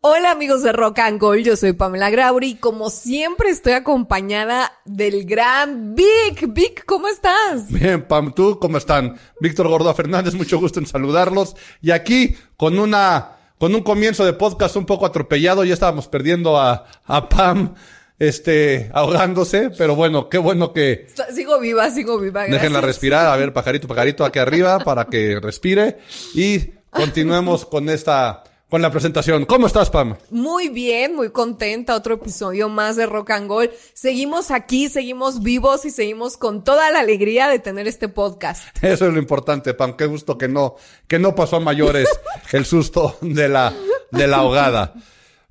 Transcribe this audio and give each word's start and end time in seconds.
Hola 0.00 0.32
amigos 0.32 0.64
de 0.64 0.72
Rock 0.72 0.98
and 0.98 1.20
yo 1.44 1.56
soy 1.56 1.72
Pamela 1.72 2.10
Grauri 2.10 2.48
y 2.48 2.54
como 2.56 2.90
siempre 2.90 3.50
estoy 3.50 3.74
acompañada 3.74 4.72
del 4.84 5.24
gran 5.24 5.94
Vic. 5.94 6.52
Vic, 6.52 6.84
¿cómo 6.84 7.06
estás? 7.06 7.68
Bien, 7.68 8.02
Pam, 8.02 8.34
¿tú 8.34 8.58
cómo 8.60 8.78
están? 8.78 9.16
Víctor 9.40 9.68
Gordo 9.68 9.94
Fernández, 9.94 10.34
mucho 10.34 10.58
gusto 10.58 10.80
en 10.80 10.86
saludarlos. 10.86 11.54
Y 11.80 11.92
aquí, 11.92 12.36
con 12.56 12.78
una, 12.80 13.36
con 13.58 13.72
un 13.72 13.82
comienzo 13.82 14.24
de 14.24 14.32
podcast 14.32 14.74
un 14.74 14.86
poco 14.86 15.06
atropellado, 15.06 15.64
ya 15.64 15.74
estábamos 15.74 16.08
perdiendo 16.08 16.58
a, 16.58 16.86
a 17.04 17.28
Pam, 17.28 17.74
este, 18.18 18.90
ahogándose, 18.92 19.70
pero 19.76 19.96
bueno, 19.96 20.28
qué 20.28 20.38
bueno 20.38 20.72
que 20.72 21.06
Sigo 21.34 21.58
viva, 21.58 21.90
sigo 21.90 22.18
viva. 22.18 22.42
Gracias. 22.42 22.62
déjenla 22.62 22.80
respirar. 22.80 23.26
A 23.26 23.36
ver, 23.36 23.52
pajarito, 23.52 23.88
pajarito, 23.88 24.24
aquí 24.24 24.38
arriba, 24.38 24.78
para 24.80 25.06
que 25.06 25.40
respire. 25.40 25.98
Y 26.34 26.74
continuemos 26.90 27.64
con 27.66 27.88
esta, 27.88 28.44
con 28.70 28.82
la 28.82 28.90
presentación. 28.90 29.46
¿Cómo 29.46 29.66
estás, 29.66 29.90
Pam? 29.90 30.16
Muy 30.30 30.68
bien, 30.68 31.16
muy 31.16 31.30
contenta. 31.30 31.96
Otro 31.96 32.14
episodio 32.14 32.68
más 32.68 32.94
de 32.96 33.06
Rock 33.06 33.30
and 33.30 33.48
Gold. 33.48 33.70
Seguimos 33.94 34.52
aquí, 34.52 34.88
seguimos 34.88 35.42
vivos 35.42 35.84
y 35.84 35.90
seguimos 35.90 36.36
con 36.36 36.62
toda 36.62 36.90
la 36.92 37.00
alegría 37.00 37.48
de 37.48 37.58
tener 37.58 37.88
este 37.88 38.08
podcast. 38.08 38.64
Eso 38.82 39.06
es 39.08 39.12
lo 39.12 39.18
importante, 39.18 39.74
Pam. 39.74 39.96
Qué 39.96 40.06
gusto 40.06 40.38
que 40.38 40.46
no, 40.46 40.76
que 41.08 41.18
no 41.18 41.34
pasó 41.34 41.56
a 41.56 41.60
mayores 41.60 42.08
el 42.52 42.64
susto 42.64 43.18
de 43.22 43.48
la, 43.48 43.72
de 44.12 44.26
la 44.28 44.36
ahogada. 44.38 44.94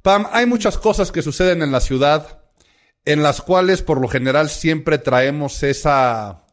Pam, 0.02 0.27
hay 0.32 0.45
muchas 0.45 0.77
cosas 0.77 1.12
que 1.12 1.21
suceden 1.21 1.62
en 1.62 1.71
la 1.71 1.80
ciudad 1.82 2.42
en 3.05 3.23
las 3.23 3.41
cuales 3.41 3.81
por 3.81 3.99
lo 3.99 4.07
general 4.07 4.49
siempre 4.49 4.98
traemos 4.98 5.63
esa, 5.63 6.45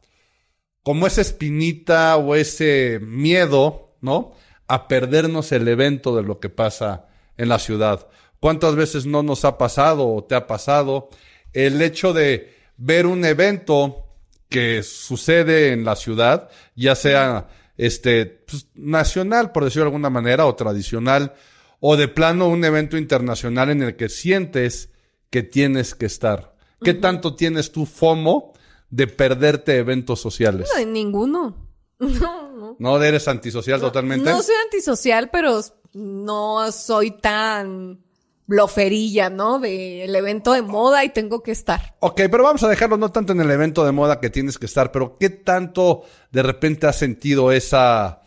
como 0.82 1.06
esa 1.06 1.20
espinita 1.20 2.16
o 2.16 2.34
ese 2.34 3.00
miedo, 3.02 3.96
¿no? 4.00 4.34
A 4.66 4.88
perdernos 4.88 5.52
el 5.52 5.68
evento 5.68 6.16
de 6.16 6.22
lo 6.22 6.40
que 6.40 6.48
pasa 6.48 7.06
en 7.36 7.48
la 7.48 7.58
ciudad. 7.58 8.08
¿Cuántas 8.40 8.74
veces 8.74 9.06
no 9.06 9.22
nos 9.22 9.44
ha 9.44 9.58
pasado 9.58 10.08
o 10.08 10.24
te 10.24 10.34
ha 10.34 10.46
pasado 10.46 11.10
el 11.52 11.80
hecho 11.82 12.12
de 12.12 12.54
ver 12.76 13.06
un 13.06 13.24
evento 13.24 14.06
que 14.48 14.82
sucede 14.82 15.72
en 15.72 15.84
la 15.84 15.96
ciudad, 15.96 16.50
ya 16.74 16.94
sea 16.96 17.48
este 17.76 18.26
pues, 18.26 18.66
nacional, 18.74 19.52
por 19.52 19.64
decirlo 19.64 19.84
de 19.84 19.88
alguna 19.88 20.10
manera, 20.10 20.46
o 20.46 20.54
tradicional, 20.54 21.34
o 21.78 21.96
de 21.96 22.08
plano 22.08 22.48
un 22.48 22.64
evento 22.64 22.98
internacional 22.98 23.70
en 23.70 23.82
el 23.82 23.96
que 23.96 24.08
sientes 24.08 24.90
que 25.30 25.42
tienes 25.42 25.94
que 25.94 26.06
estar. 26.06 26.54
¿Qué 26.82 26.94
tanto 26.94 27.34
tienes 27.34 27.72
tú 27.72 27.86
FOMO 27.86 28.52
de 28.90 29.06
perderte 29.06 29.76
eventos 29.76 30.20
sociales? 30.20 30.68
No, 30.76 30.84
ninguno. 30.86 31.70
No, 32.00 32.50
no. 32.50 32.76
¿No 32.78 33.02
eres 33.02 33.28
antisocial 33.28 33.78
totalmente? 33.78 34.30
No 34.30 34.42
soy 34.42 34.54
antisocial, 34.64 35.28
pero 35.30 35.60
no 35.92 36.72
soy 36.72 37.10
tan 37.10 38.02
bloferilla, 38.46 39.28
¿no? 39.28 39.60
Del 39.60 40.16
evento 40.16 40.54
de 40.54 40.62
moda 40.62 41.04
y 41.04 41.10
tengo 41.10 41.42
que 41.42 41.52
estar. 41.52 41.94
Ok, 42.00 42.22
pero 42.30 42.42
vamos 42.42 42.62
a 42.64 42.68
dejarlo 42.68 42.96
no 42.96 43.12
tanto 43.12 43.32
en 43.32 43.40
el 43.40 43.50
evento 43.50 43.84
de 43.84 43.92
moda 43.92 44.18
que 44.18 44.28
tienes 44.28 44.58
que 44.58 44.64
estar, 44.66 44.90
pero 44.90 45.18
¿qué 45.18 45.30
tanto 45.30 46.02
de 46.32 46.42
repente 46.42 46.86
has 46.86 46.96
sentido 46.96 47.52
esa, 47.52 48.22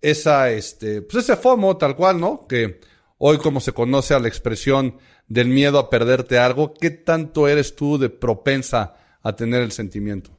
esa, 0.00 0.50
este, 0.50 1.02
pues 1.02 1.24
ese 1.24 1.36
FOMO 1.36 1.76
tal 1.76 1.96
cual, 1.96 2.20
¿no? 2.20 2.46
Que 2.46 2.80
hoy 3.18 3.38
como 3.38 3.60
se 3.60 3.72
conoce 3.72 4.14
a 4.14 4.20
la 4.20 4.28
expresión 4.28 4.96
del 5.28 5.48
miedo 5.48 5.78
a 5.78 5.90
perderte 5.90 6.38
algo, 6.38 6.74
¿qué 6.74 6.90
tanto 6.90 7.48
eres 7.48 7.76
tú 7.76 7.98
de 7.98 8.08
propensa 8.08 8.96
a 9.22 9.36
tener 9.36 9.62
el 9.62 9.72
sentimiento? 9.72 10.30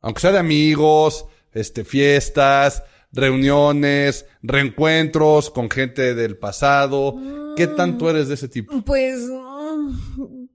Aunque 0.00 0.20
sea 0.20 0.32
de 0.32 0.38
amigos, 0.38 1.26
este, 1.52 1.84
fiestas, 1.84 2.82
reuniones, 3.12 4.26
reencuentros 4.42 5.50
con 5.50 5.70
gente 5.70 6.14
del 6.14 6.36
pasado, 6.36 7.16
¿qué 7.56 7.66
tanto 7.66 8.10
eres 8.10 8.28
de 8.28 8.34
ese 8.34 8.48
tipo? 8.48 8.82
Pues, 8.82 9.20
mm, 9.26 10.45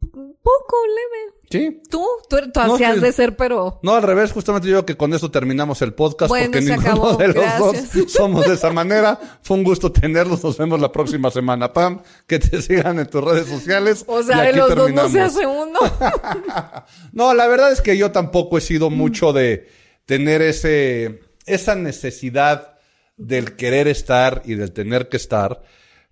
poco 0.44 0.76
leve. 0.88 1.36
¿Sí? 1.52 1.82
Tú, 1.90 2.06
tú, 2.30 2.38
tú 2.54 2.60
No, 2.66 2.76
hacías 2.76 2.96
sí. 2.96 3.02
de 3.02 3.12
ser, 3.12 3.36
pero... 3.36 3.80
No, 3.84 3.94
al 3.96 4.04
revés, 4.04 4.32
justamente 4.32 4.70
yo 4.70 4.86
que 4.86 4.96
con 4.96 5.14
eso 5.14 5.30
terminamos 5.30 5.82
el 5.82 5.94
podcast 5.94 6.30
Bueno, 6.30 6.46
porque 6.52 6.62
ninguno 6.62 6.82
acabó. 6.90 7.14
de 7.18 7.28
los 7.28 7.36
Gracias. 7.36 7.94
dos 7.94 8.12
somos 8.14 8.48
de 8.48 8.54
esa 8.54 8.72
manera. 8.72 9.20
Fue 9.42 9.58
un 9.58 9.64
gusto 9.64 9.92
tenerlos. 9.92 10.44
Nos 10.44 10.58
vemos 10.58 10.80
la 10.80 10.92
próxima 10.92 11.30
semana. 11.30 11.74
Pam, 11.74 12.02
que 12.26 12.40
te 12.40 12.62
sigan 12.62 13.00
en 13.00 13.08
tus 13.08 13.22
redes 13.24 13.48
sociales. 13.48 14.06
O 14.08 14.24
sea, 14.24 14.42
de 14.44 14.54
los 14.54 14.74
dos 14.76 14.92
no 14.94 15.10
se 15.10 15.22
hace 15.22 15.46
uno. 15.46 15.80
No, 17.12 17.34
la 17.34 17.48
verdad 17.48 17.72
es 17.72 17.82
que 17.82 17.98
yo 17.98 18.12
tampoco 18.12 18.58
he 18.58 18.62
sido 18.62 18.90
mucho 18.90 19.34
de 19.34 19.68
tener 20.06 20.42
ese, 20.42 21.20
esa 21.46 21.76
necesidad 21.76 22.76
del 23.18 23.56
querer 23.56 23.88
estar 23.88 24.42
y 24.46 24.56
del 24.56 24.72
tener 24.72 25.10
que 25.10 25.18
estar, 25.18 25.62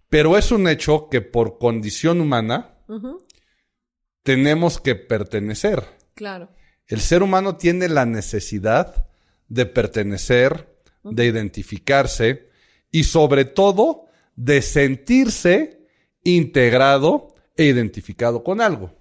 pero 0.09 0.37
es 0.37 0.51
un 0.51 0.67
hecho 0.67 1.07
que 1.09 1.21
por 1.21 1.57
condición 1.57 2.21
humana 2.21 2.75
tenemos 4.29 4.79
que 4.79 4.93
pertenecer. 4.93 5.83
claro. 6.13 6.51
El 6.85 7.01
ser 7.01 7.23
humano 7.23 7.55
tiene 7.55 7.87
la 7.87 8.05
necesidad 8.05 9.07
de 9.47 9.65
pertenecer, 9.65 10.75
de 11.03 11.25
identificarse 11.25 12.49
y 12.91 13.05
sobre 13.05 13.45
todo 13.45 14.05
de 14.35 14.61
sentirse 14.61 15.87
integrado 16.23 17.33
e 17.55 17.65
identificado 17.65 18.43
con 18.43 18.61
algo. 18.61 18.93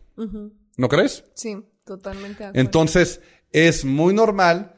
¿No 0.78 0.88
crees? 0.88 1.25
Sí, 1.34 1.56
totalmente 1.84 2.44
de 2.44 2.49
acuerdo. 2.49 2.61
Entonces, 2.61 3.21
es 3.53 3.84
muy 3.84 4.15
normal 4.15 4.77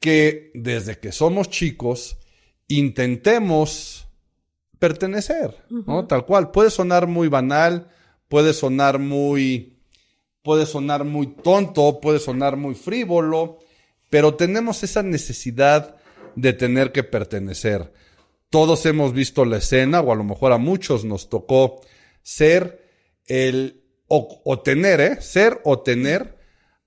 que 0.00 0.50
desde 0.54 0.98
que 0.98 1.12
somos 1.12 1.48
chicos 1.48 2.18
intentemos 2.66 4.08
pertenecer, 4.80 5.64
¿no? 5.68 6.06
Tal 6.06 6.26
cual. 6.26 6.50
Puede 6.50 6.70
sonar 6.70 7.06
muy 7.06 7.28
banal, 7.28 7.88
puede 8.28 8.52
sonar 8.52 9.00
muy, 9.00 9.72
puede 10.42 10.66
sonar 10.66 11.04
muy 11.04 11.28
tonto, 11.28 12.00
puede 12.00 12.18
sonar 12.18 12.56
muy 12.56 12.74
frívolo, 12.74 13.58
pero 14.10 14.34
tenemos 14.34 14.82
esa 14.82 15.02
necesidad 15.02 15.96
de 16.36 16.52
tener 16.52 16.92
que 16.92 17.04
pertenecer. 17.04 17.92
Todos 18.50 18.84
hemos 18.84 19.12
visto 19.12 19.44
la 19.44 19.58
escena, 19.58 20.00
o 20.00 20.12
a 20.12 20.16
lo 20.16 20.24
mejor 20.24 20.52
a 20.52 20.58
muchos 20.58 21.04
nos 21.04 21.28
tocó 21.28 21.80
ser 22.22 22.82
el, 23.26 23.82
o, 24.08 24.60
tener, 24.60 25.00
¿eh? 25.00 25.20
Ser 25.22 25.60
o 25.64 25.80
tener 25.80 26.36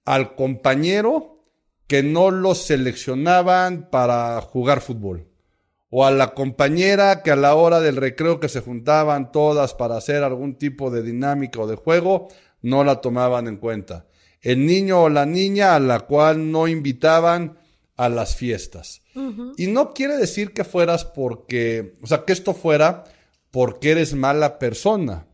al 0.05 0.35
compañero 0.35 1.39
que 1.87 2.03
no 2.03 2.29
los 2.29 2.59
seleccionaban 2.59 3.89
para 3.89 4.39
jugar 4.41 4.81
fútbol. 4.81 5.27
O 5.89 6.05
a 6.05 6.11
la 6.11 6.33
compañera 6.33 7.23
que 7.23 7.31
a 7.31 7.35
la 7.35 7.55
hora 7.55 7.79
del 7.79 7.95
recreo 7.95 8.39
que 8.39 8.49
se 8.49 8.59
juntaban 8.59 9.31
todas 9.31 9.73
para 9.73 9.97
hacer 9.97 10.23
algún 10.23 10.57
tipo 10.57 10.91
de 10.91 11.01
dinámica 11.01 11.61
o 11.61 11.67
de 11.67 11.75
juego, 11.75 12.27
no 12.65 12.83
la 12.83 12.99
tomaban 12.99 13.47
en 13.47 13.57
cuenta. 13.57 14.07
El 14.41 14.65
niño 14.65 15.03
o 15.03 15.09
la 15.09 15.27
niña 15.27 15.75
a 15.75 15.79
la 15.79 16.01
cual 16.01 16.51
no 16.51 16.67
invitaban 16.67 17.59
a 17.95 18.09
las 18.09 18.35
fiestas. 18.35 19.03
Y 19.55 19.67
no 19.67 19.93
quiere 19.93 20.17
decir 20.17 20.51
que 20.51 20.63
fueras 20.63 21.05
porque, 21.05 21.95
o 22.01 22.07
sea, 22.07 22.25
que 22.25 22.33
esto 22.33 22.53
fuera 22.53 23.03
porque 23.51 23.91
eres 23.91 24.15
mala 24.15 24.57
persona. 24.57 25.27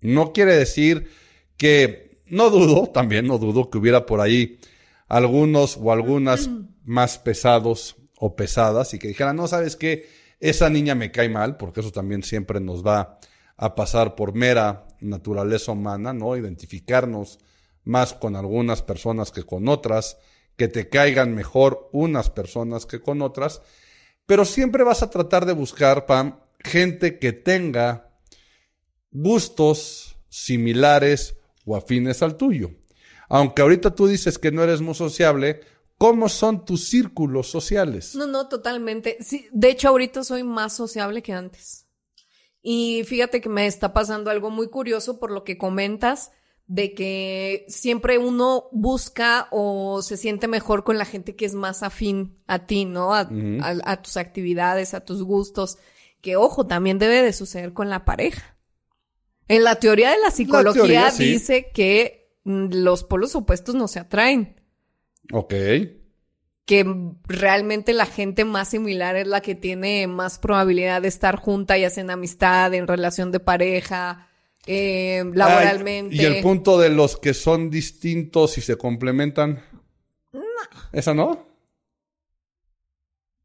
No 0.00 0.32
quiere 0.32 0.56
decir 0.56 1.10
que, 1.58 2.22
no 2.26 2.48
dudo, 2.48 2.86
también 2.88 3.26
no 3.26 3.36
dudo 3.36 3.68
que 3.68 3.78
hubiera 3.78 4.06
por 4.06 4.22
ahí 4.22 4.58
algunos 5.08 5.76
o 5.76 5.92
algunas 5.92 6.48
más 6.84 7.18
pesados 7.18 7.96
o 8.16 8.34
pesadas 8.34 8.94
y 8.94 8.98
que 8.98 9.08
dijeran, 9.08 9.36
no, 9.36 9.46
sabes 9.46 9.76
qué, 9.76 10.08
esa 10.40 10.70
niña 10.70 10.94
me 10.94 11.12
cae 11.12 11.28
mal, 11.28 11.58
porque 11.58 11.80
eso 11.80 11.92
también 11.92 12.22
siempre 12.22 12.60
nos 12.60 12.84
va 12.84 13.18
a 13.58 13.74
pasar 13.74 14.14
por 14.14 14.34
mera 14.34 14.86
naturaleza 15.00 15.72
humana, 15.72 16.12
¿no? 16.12 16.36
Identificarnos 16.36 17.38
más 17.84 18.12
con 18.14 18.36
algunas 18.36 18.82
personas 18.82 19.30
que 19.30 19.42
con 19.44 19.68
otras, 19.68 20.18
que 20.56 20.68
te 20.68 20.88
caigan 20.88 21.34
mejor 21.34 21.88
unas 21.92 22.30
personas 22.30 22.86
que 22.86 23.00
con 23.00 23.22
otras, 23.22 23.62
pero 24.26 24.44
siempre 24.44 24.84
vas 24.84 25.02
a 25.02 25.10
tratar 25.10 25.46
de 25.46 25.52
buscar, 25.52 26.06
Pam, 26.06 26.38
gente 26.58 27.18
que 27.18 27.32
tenga 27.32 28.10
gustos 29.10 30.16
similares 30.28 31.36
o 31.64 31.76
afines 31.76 32.22
al 32.22 32.36
tuyo. 32.36 32.70
Aunque 33.28 33.62
ahorita 33.62 33.94
tú 33.94 34.06
dices 34.06 34.38
que 34.38 34.52
no 34.52 34.62
eres 34.62 34.80
muy 34.80 34.94
sociable, 34.94 35.60
¿cómo 35.98 36.28
son 36.28 36.64
tus 36.64 36.88
círculos 36.88 37.48
sociales? 37.48 38.14
No, 38.14 38.26
no, 38.26 38.48
totalmente. 38.48 39.16
Sí, 39.20 39.48
de 39.52 39.70
hecho, 39.70 39.88
ahorita 39.88 40.24
soy 40.24 40.44
más 40.44 40.74
sociable 40.74 41.22
que 41.22 41.32
antes. 41.32 41.86
Y 42.62 43.04
fíjate 43.04 43.40
que 43.40 43.48
me 43.48 43.66
está 43.66 43.92
pasando 43.92 44.30
algo 44.30 44.50
muy 44.50 44.68
curioso 44.68 45.18
por 45.18 45.30
lo 45.30 45.44
que 45.44 45.56
comentas 45.58 46.30
de 46.66 46.94
que 46.94 47.64
siempre 47.68 48.18
uno 48.18 48.68
busca 48.70 49.48
o 49.50 50.02
se 50.02 50.16
siente 50.16 50.46
mejor 50.46 50.84
con 50.84 50.98
la 50.98 51.04
gente 51.04 51.34
que 51.34 51.44
es 51.46 51.54
más 51.54 51.82
afín 51.82 52.38
a 52.46 52.66
ti, 52.66 52.84
¿no? 52.84 53.12
A, 53.14 53.22
Ujú. 53.22 53.58
a- 53.62 53.90
a 53.92 54.02
tus 54.02 54.16
actividades, 54.16 54.94
a 54.94 55.04
tus 55.04 55.22
gustos. 55.22 55.78
Que 56.20 56.36
ojo, 56.36 56.66
también 56.66 56.98
debe 56.98 57.22
de 57.22 57.32
suceder 57.32 57.72
con 57.72 57.88
la 57.90 58.04
pareja. 58.04 58.56
En 59.48 59.64
la 59.64 59.76
teoría 59.80 60.10
de 60.12 60.18
la 60.20 60.30
psicología 60.30 60.82
teoría, 60.82 61.10
sí. 61.10 61.24
dice 61.24 61.70
que 61.74 62.30
mm, 62.44 62.66
los 62.72 63.02
polos 63.04 63.34
opuestos 63.34 63.74
no 63.74 63.88
se 63.88 63.98
atraen. 63.98 64.60
Ok. 65.32 65.54
Que 66.70 66.86
realmente 67.26 67.92
la 67.92 68.06
gente 68.06 68.44
más 68.44 68.68
similar 68.68 69.16
es 69.16 69.26
la 69.26 69.40
que 69.40 69.56
tiene 69.56 70.06
más 70.06 70.38
probabilidad 70.38 71.02
de 71.02 71.08
estar 71.08 71.34
junta, 71.34 71.76
ya 71.76 71.90
sea 71.90 72.04
en 72.04 72.10
amistad, 72.10 72.72
en 72.74 72.86
relación 72.86 73.32
de 73.32 73.40
pareja, 73.40 74.28
eh, 74.66 75.24
laboralmente. 75.34 76.14
Ay, 76.14 76.20
y 76.22 76.24
el 76.26 76.42
punto 76.44 76.78
de 76.78 76.90
los 76.90 77.16
que 77.16 77.34
son 77.34 77.70
distintos 77.70 78.56
y 78.56 78.60
se 78.60 78.76
complementan. 78.76 79.64
No. 80.32 80.40
¿Esa 80.92 81.12
no? 81.12 81.44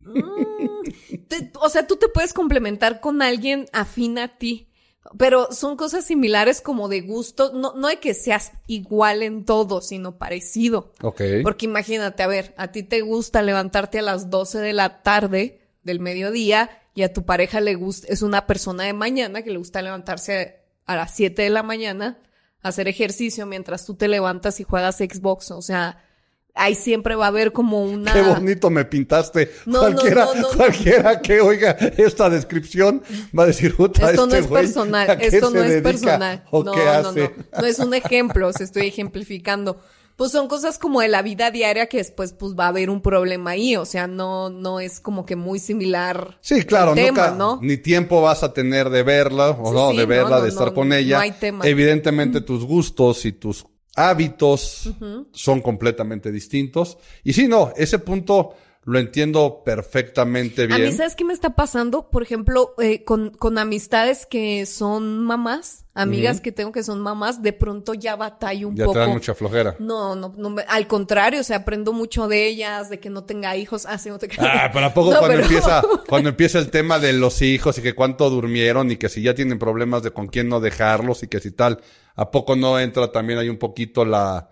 Mm, 0.01 0.83
te- 1.27 1.51
o 1.59 1.69
sea, 1.69 1.87
tú 1.87 1.95
te 1.95 2.09
puedes 2.09 2.31
complementar 2.31 2.99
con 3.01 3.23
alguien 3.23 3.65
afín 3.73 4.19
a 4.19 4.37
ti, 4.37 4.69
pero 5.17 5.51
son 5.51 5.77
cosas 5.77 6.05
similares 6.05 6.61
como 6.61 6.89
de 6.89 7.01
gusto, 7.01 7.51
no, 7.53 7.73
no 7.75 7.87
de 7.87 7.99
que 7.99 8.13
seas 8.13 8.51
igual 8.67 9.23
en 9.23 9.45
todo, 9.45 9.81
sino 9.81 10.17
parecido. 10.17 10.93
Ok. 11.01 11.21
Porque 11.43 11.65
imagínate, 11.65 12.23
a 12.23 12.27
ver, 12.27 12.53
a 12.57 12.71
ti 12.71 12.83
te 12.83 13.01
gusta 13.01 13.41
levantarte 13.41 13.99
a 13.99 14.03
las 14.03 14.29
12 14.29 14.59
de 14.59 14.73
la 14.73 15.03
tarde 15.03 15.61
del 15.83 15.99
mediodía 15.99 16.69
y 16.95 17.03
a 17.03 17.13
tu 17.13 17.25
pareja 17.25 17.61
le 17.61 17.75
gusta, 17.75 18.07
es 18.09 18.21
una 18.21 18.47
persona 18.47 18.85
de 18.85 18.93
mañana 18.93 19.43
que 19.43 19.51
le 19.51 19.57
gusta 19.57 19.81
levantarse 19.81 20.61
a 20.85 20.95
las 20.95 21.13
7 21.15 21.41
de 21.41 21.49
la 21.49 21.61
mañana, 21.61 22.19
hacer 22.61 22.87
ejercicio 22.87 23.45
mientras 23.45 23.85
tú 23.85 23.95
te 23.95 24.07
levantas 24.07 24.59
y 24.59 24.63
juegas 24.63 24.97
Xbox, 24.97 25.51
o 25.51 25.61
sea, 25.61 26.04
ahí 26.55 26.73
siempre 26.73 27.15
va 27.15 27.25
a 27.25 27.27
haber 27.27 27.51
como 27.51 27.83
una... 27.83 28.13
Qué 28.13 28.21
bonito 28.21 28.69
me 28.69 28.85
pintaste. 28.85 29.51
No, 29.65 29.73
no, 29.73 29.79
cualquiera, 29.79 30.25
no, 30.25 30.33
no, 30.33 30.41
no. 30.41 30.57
cualquiera 30.57 31.21
que 31.21 31.41
oiga 31.41 31.71
esta 31.97 32.29
descripción 32.29 33.03
va 33.37 33.43
a 33.43 33.47
decir, 33.47 33.75
puta, 33.75 34.09
Esto 34.09 34.25
no 34.25 34.33
este 34.33 34.39
es 34.39 34.47
güey, 34.47 34.63
personal, 34.63 35.09
¿a 35.09 35.17
qué 35.17 35.27
esto 35.27 35.49
no 35.51 35.63
es 35.63 35.81
personal. 35.83 36.43
¿O 36.49 36.63
no, 36.63 36.71
qué 36.71 36.83
no, 36.83 36.89
hace? 36.91 37.21
no, 37.21 37.61
no 37.61 37.67
es 37.67 37.79
un 37.79 37.93
ejemplo, 37.93 38.51
se 38.53 38.63
estoy 38.63 38.87
ejemplificando. 38.87 39.79
Pues 40.15 40.31
son 40.31 40.47
cosas 40.47 40.77
como 40.79 41.01
de 41.01 41.09
la 41.09 41.21
vida 41.21 41.51
diaria 41.51 41.87
que 41.87 41.97
después 41.97 42.31
pues 42.31 42.53
va 42.57 42.65
a 42.65 42.67
haber 42.69 42.89
un 42.89 43.01
problema 43.01 43.51
ahí, 43.51 43.75
o 43.75 43.83
sea, 43.83 44.07
no 44.07 44.49
no 44.49 44.79
es 44.79 45.01
como 45.01 45.25
que 45.25 45.35
muy 45.35 45.59
similar. 45.59 46.37
Sí, 46.39 46.63
claro, 46.63 46.91
el 46.91 46.95
tema, 46.95 47.31
nunca, 47.31 47.35
¿no? 47.35 47.59
ni 47.61 47.75
tiempo 47.75 48.21
vas 48.21 48.41
a 48.41 48.53
tener 48.53 48.89
de 48.89 49.03
verla 49.03 49.49
o 49.49 49.67
Sí, 49.67 49.73
no, 49.73 49.91
sí, 49.91 49.97
de 49.97 50.03
no, 50.03 50.07
verla, 50.07 50.37
no, 50.37 50.41
de 50.43 50.49
estar 50.49 50.67
no, 50.67 50.73
con 50.73 50.87
no 50.87 50.95
ella. 50.95 51.19
hay 51.19 51.33
tema. 51.33 51.67
Evidentemente 51.67 52.39
tus 52.39 52.63
gustos 52.63 53.25
y 53.25 53.33
tus 53.33 53.65
hábitos 53.95 54.89
son 55.31 55.61
completamente 55.61 56.31
distintos. 56.31 56.97
Y 57.23 57.33
sí, 57.33 57.47
no, 57.47 57.73
ese 57.75 57.99
punto 57.99 58.53
lo 58.87 58.99
entiendo 58.99 59.63
perfectamente 59.65 60.63
A 60.63 60.67
bien. 60.67 60.83
mí, 60.83 60.91
¿sabes 60.91 61.15
qué 61.15 61.25
me 61.25 61.33
está 61.33 61.55
pasando? 61.55 62.11
Por 62.11 62.21
ejemplo, 62.21 62.75
eh, 62.79 63.03
con, 63.03 63.31
con 63.31 63.57
amistades 63.57 64.27
que 64.27 64.67
son 64.67 65.23
mamás, 65.23 65.85
amigas 65.95 66.39
que 66.39 66.51
tengo 66.51 66.71
que 66.71 66.83
son 66.83 66.99
mamás, 66.99 67.41
de 67.41 67.51
pronto 67.51 67.95
ya 67.95 68.15
batallo 68.15 68.67
un 68.67 68.75
ya 68.75 68.85
poco. 68.85 68.93
te 68.93 68.99
da 68.99 69.07
mucha 69.07 69.33
flojera. 69.33 69.75
No, 69.79 70.13
no, 70.15 70.35
no, 70.37 70.51
me- 70.51 70.61
al 70.67 70.85
contrario, 70.85 71.39
o 71.39 71.43
sea, 71.43 71.57
aprendo 71.57 71.93
mucho 71.93 72.27
de 72.27 72.45
ellas, 72.45 72.91
de 72.91 72.99
que 72.99 73.09
no 73.09 73.23
tenga 73.23 73.57
hijos, 73.57 73.87
así 73.87 74.09
no 74.09 74.19
te 74.19 74.29
Ah, 74.37 74.69
pero 74.71 74.85
a 74.85 74.93
poco 74.93 75.09
No, 75.13 75.17
cuando 75.17 75.37
pero- 75.37 75.43
empieza, 75.47 75.81
cuando 76.07 76.29
empieza 76.29 76.59
el 76.59 76.69
tema 76.69 76.99
de 76.99 77.13
los 77.13 77.41
hijos 77.41 77.75
y 77.79 77.81
que 77.81 77.95
cuánto 77.95 78.29
durmieron 78.29 78.91
y 78.91 78.97
que 78.97 79.09
si 79.09 79.23
ya 79.23 79.33
tienen 79.33 79.57
problemas 79.57 80.03
de 80.03 80.11
con 80.11 80.27
quién 80.27 80.47
no 80.47 80.59
dejarlos 80.59 81.23
y 81.23 81.27
que 81.27 81.39
si 81.39 81.49
tal, 81.49 81.79
a 82.15 82.31
poco 82.31 82.55
no 82.55 82.79
entra 82.79 83.11
también 83.11 83.39
hay 83.39 83.49
un 83.49 83.57
poquito 83.57 84.05
la 84.05 84.51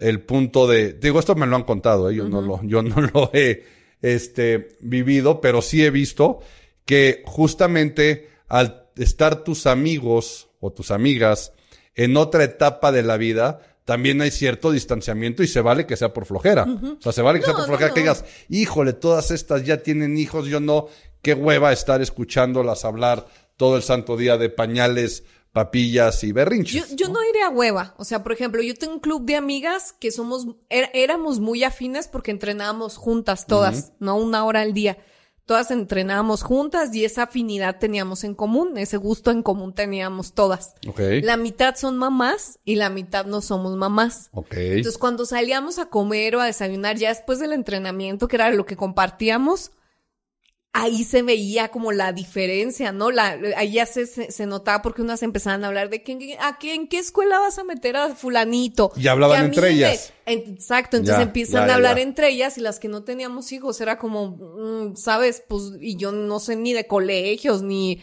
el 0.00 0.20
punto 0.20 0.66
de, 0.66 0.92
digo, 0.92 1.18
esto 1.18 1.34
me 1.34 1.46
lo 1.46 1.56
han 1.56 1.64
contado, 1.64 2.10
¿eh? 2.10 2.14
yo 2.14 2.28
no 2.28 2.40
lo, 2.40 2.62
yo 2.62 2.82
no 2.82 3.00
lo 3.00 3.30
he 3.32 3.64
este 4.00 4.76
vivido, 4.80 5.40
pero 5.40 5.60
sí 5.60 5.84
he 5.84 5.90
visto 5.90 6.38
que 6.84 7.22
justamente 7.26 8.30
al 8.48 8.88
estar 8.96 9.42
tus 9.42 9.66
amigos 9.66 10.50
o 10.60 10.72
tus 10.72 10.90
amigas 10.90 11.52
en 11.94 12.16
otra 12.16 12.44
etapa 12.44 12.92
de 12.92 13.02
la 13.02 13.16
vida, 13.16 13.60
también 13.84 14.20
hay 14.20 14.30
cierto 14.30 14.70
distanciamiento 14.70 15.42
y 15.42 15.48
se 15.48 15.60
vale 15.60 15.86
que 15.86 15.96
sea 15.96 16.12
por 16.12 16.26
flojera. 16.26 16.64
O 16.64 17.00
sea, 17.00 17.12
se 17.12 17.22
vale 17.22 17.40
que 17.40 17.46
sea 17.46 17.54
por 17.54 17.62
no, 17.62 17.68
flojera 17.68 17.92
que 17.92 18.00
digas, 18.00 18.24
híjole, 18.48 18.92
todas 18.92 19.30
estas 19.30 19.64
ya 19.64 19.78
tienen 19.78 20.16
hijos, 20.16 20.46
yo 20.46 20.60
no, 20.60 20.88
qué 21.22 21.34
hueva 21.34 21.72
estar 21.72 22.00
escuchándolas 22.00 22.84
hablar 22.84 23.26
todo 23.56 23.76
el 23.76 23.82
santo 23.82 24.16
día 24.16 24.36
de 24.36 24.50
pañales, 24.50 25.24
papillas 25.52 26.22
y 26.24 26.32
berrinches. 26.32 26.94
yo 26.96 27.08
no 27.08 27.22
iré 27.24 27.42
a 27.42 27.48
hueva. 27.50 27.94
O 27.98 28.04
sea, 28.04 28.22
por 28.22 28.32
ejemplo, 28.32 28.62
yo 28.62 28.74
tengo 28.74 28.94
un 28.94 29.00
club 29.00 29.24
de 29.24 29.36
amigas 29.36 29.92
que 29.98 30.10
somos, 30.10 30.46
er- 30.68 30.90
éramos 30.94 31.40
muy 31.40 31.64
afines 31.64 32.08
porque 32.08 32.30
entrenábamos 32.30 32.96
juntas 32.96 33.46
todas, 33.46 33.92
no 33.98 34.16
una 34.16 34.44
hora 34.44 34.60
al 34.60 34.72
día. 34.72 34.98
Todas 35.46 35.70
entrenábamos 35.70 36.42
juntas 36.42 36.94
y 36.94 37.06
esa 37.06 37.22
afinidad 37.22 37.78
teníamos 37.78 38.22
en 38.22 38.34
común, 38.34 38.76
ese 38.76 38.98
gusto 38.98 39.30
en 39.30 39.42
común 39.42 39.72
teníamos 39.74 40.34
todas. 40.34 40.74
La 41.22 41.38
mitad 41.38 41.74
son 41.74 41.96
mamás 41.96 42.58
y 42.66 42.74
la 42.74 42.90
mitad 42.90 43.24
no 43.24 43.40
somos 43.40 43.74
mamás. 43.74 44.28
Entonces, 44.76 44.98
cuando 44.98 45.24
salíamos 45.24 45.78
a 45.78 45.86
comer 45.86 46.36
o 46.36 46.42
a 46.42 46.44
desayunar 46.44 46.98
ya 46.98 47.08
después 47.08 47.38
del 47.38 47.54
entrenamiento, 47.54 48.28
que 48.28 48.36
era 48.36 48.50
lo 48.50 48.66
que 48.66 48.76
compartíamos, 48.76 49.70
ahí 50.72 51.02
se 51.04 51.22
veía 51.22 51.68
como 51.68 51.92
la 51.92 52.12
diferencia, 52.12 52.92
¿no? 52.92 53.10
La, 53.10 53.36
ahí 53.56 53.72
ya 53.72 53.86
se, 53.86 54.06
se, 54.06 54.30
se 54.30 54.46
notaba 54.46 54.82
porque 54.82 55.02
unas 55.02 55.22
empezaban 55.22 55.64
a 55.64 55.68
hablar 55.68 55.90
de 55.90 56.02
que, 56.02 56.36
¿a 56.40 56.58
qué, 56.58 56.74
en 56.74 56.88
qué 56.88 56.98
escuela 56.98 57.38
vas 57.40 57.58
a 57.58 57.64
meter 57.64 57.96
a 57.96 58.14
fulanito. 58.14 58.92
Y 58.96 59.08
hablaban 59.08 59.46
entre 59.46 59.62
me- 59.62 59.70
ellas. 59.70 60.12
Exacto, 60.26 60.96
entonces 60.98 61.16
Ya, 61.18 61.22
empiezan 61.22 61.62
ya, 61.62 61.66
ya, 61.66 61.72
a 61.72 61.76
hablar 61.76 61.98
entre 61.98 62.28
ellas 62.28 62.58
y 62.58 62.60
las 62.60 62.78
que 62.78 62.88
no 62.88 63.02
teníamos 63.02 63.50
hijos 63.52 63.80
era 63.80 63.98
como, 63.98 64.36
mm, 64.36 64.96
¿sabes? 64.96 65.42
Pues, 65.48 65.72
y 65.80 65.96
yo 65.96 66.12
no 66.12 66.38
sé 66.38 66.54
ni 66.56 66.72
de 66.74 66.86
colegios 66.86 67.62
ni 67.62 68.02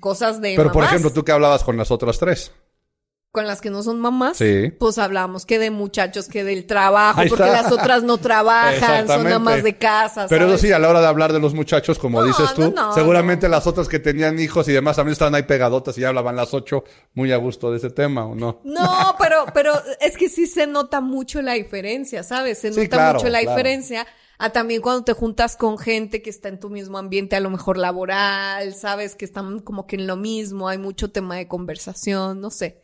cosas 0.00 0.40
de 0.40 0.54
Pero 0.56 0.72
por 0.72 0.84
ejemplo, 0.84 1.12
tú 1.12 1.24
que 1.24 1.32
hablabas 1.32 1.62
con 1.64 1.76
las 1.76 1.90
otras 1.90 2.18
tres. 2.18 2.52
Con 3.34 3.48
las 3.48 3.60
que 3.60 3.68
no 3.68 3.82
son 3.82 3.98
mamás, 4.00 4.36
Sí. 4.36 4.72
pues 4.78 4.96
hablamos 4.96 5.44
que 5.44 5.58
de 5.58 5.72
muchachos, 5.72 6.28
que 6.28 6.44
del 6.44 6.66
trabajo, 6.66 7.20
Ahí 7.20 7.28
porque 7.28 7.42
está. 7.42 7.62
las 7.62 7.72
otras 7.72 8.04
no 8.04 8.18
trabajan, 8.18 9.08
son 9.08 9.42
más 9.42 9.64
de 9.64 9.76
casa. 9.76 10.26
Pero 10.28 10.44
eso 10.44 10.50
¿sabes? 10.50 10.60
sí, 10.60 10.70
a 10.72 10.78
la 10.78 10.88
hora 10.88 11.00
de 11.00 11.08
hablar 11.08 11.32
de 11.32 11.40
los 11.40 11.52
muchachos, 11.52 11.98
como 11.98 12.20
No, 12.20 12.28
dices 12.28 12.54
tú, 12.54 12.60
no, 12.60 12.70
no, 12.70 12.94
seguramente 12.94 13.48
las 13.48 13.66
otras 13.66 13.88
que 13.88 13.98
tenían 13.98 14.38
hijos 14.38 14.68
y 14.68 14.72
demás 14.72 14.94
también 14.94 15.14
estaban 15.14 15.34
ahí 15.34 15.42
pegadotas 15.42 15.98
y 15.98 16.02
ya 16.02 16.10
hablaban 16.10 16.36
las 16.36 16.54
ocho 16.54 16.84
muy 17.14 17.32
a 17.32 17.36
gusto 17.36 17.72
de 17.72 17.78
ese 17.78 17.90
tema, 17.90 18.24
¿o 18.24 18.36
no? 18.36 18.60
No, 18.62 19.16
pero, 19.18 19.46
pero 19.52 19.72
es 20.00 20.16
que 20.16 20.28
sí 20.28 20.46
se 20.46 20.68
nota 20.68 21.00
mucho 21.00 21.42
la 21.42 21.54
diferencia, 21.54 22.22
¿sabes? 22.22 22.58
Se 22.58 22.72
Sí, 22.72 22.82
nota 22.82 22.96
claro, 22.96 23.18
mucho 23.18 23.28
la 23.30 23.40
claro. 23.40 23.56
diferencia. 23.56 24.06
A 24.38 24.50
también 24.50 24.80
cuando 24.80 25.02
te 25.02 25.12
juntas 25.12 25.56
con 25.56 25.76
gente 25.76 26.22
que 26.22 26.30
está 26.30 26.48
en 26.50 26.60
tu 26.60 26.70
mismo 26.70 26.98
ambiente, 26.98 27.34
a 27.34 27.40
lo 27.40 27.50
mejor 27.50 27.78
laboral, 27.78 28.74
sabes 28.74 29.16
que 29.16 29.24
están 29.24 29.58
como 29.58 29.88
que 29.88 29.96
en 29.96 30.06
lo 30.06 30.14
mismo, 30.14 30.68
hay 30.68 30.78
mucho 30.78 31.10
tema 31.10 31.34
de 31.34 31.48
conversación, 31.48 32.40
no 32.40 32.50
sé. 32.50 32.83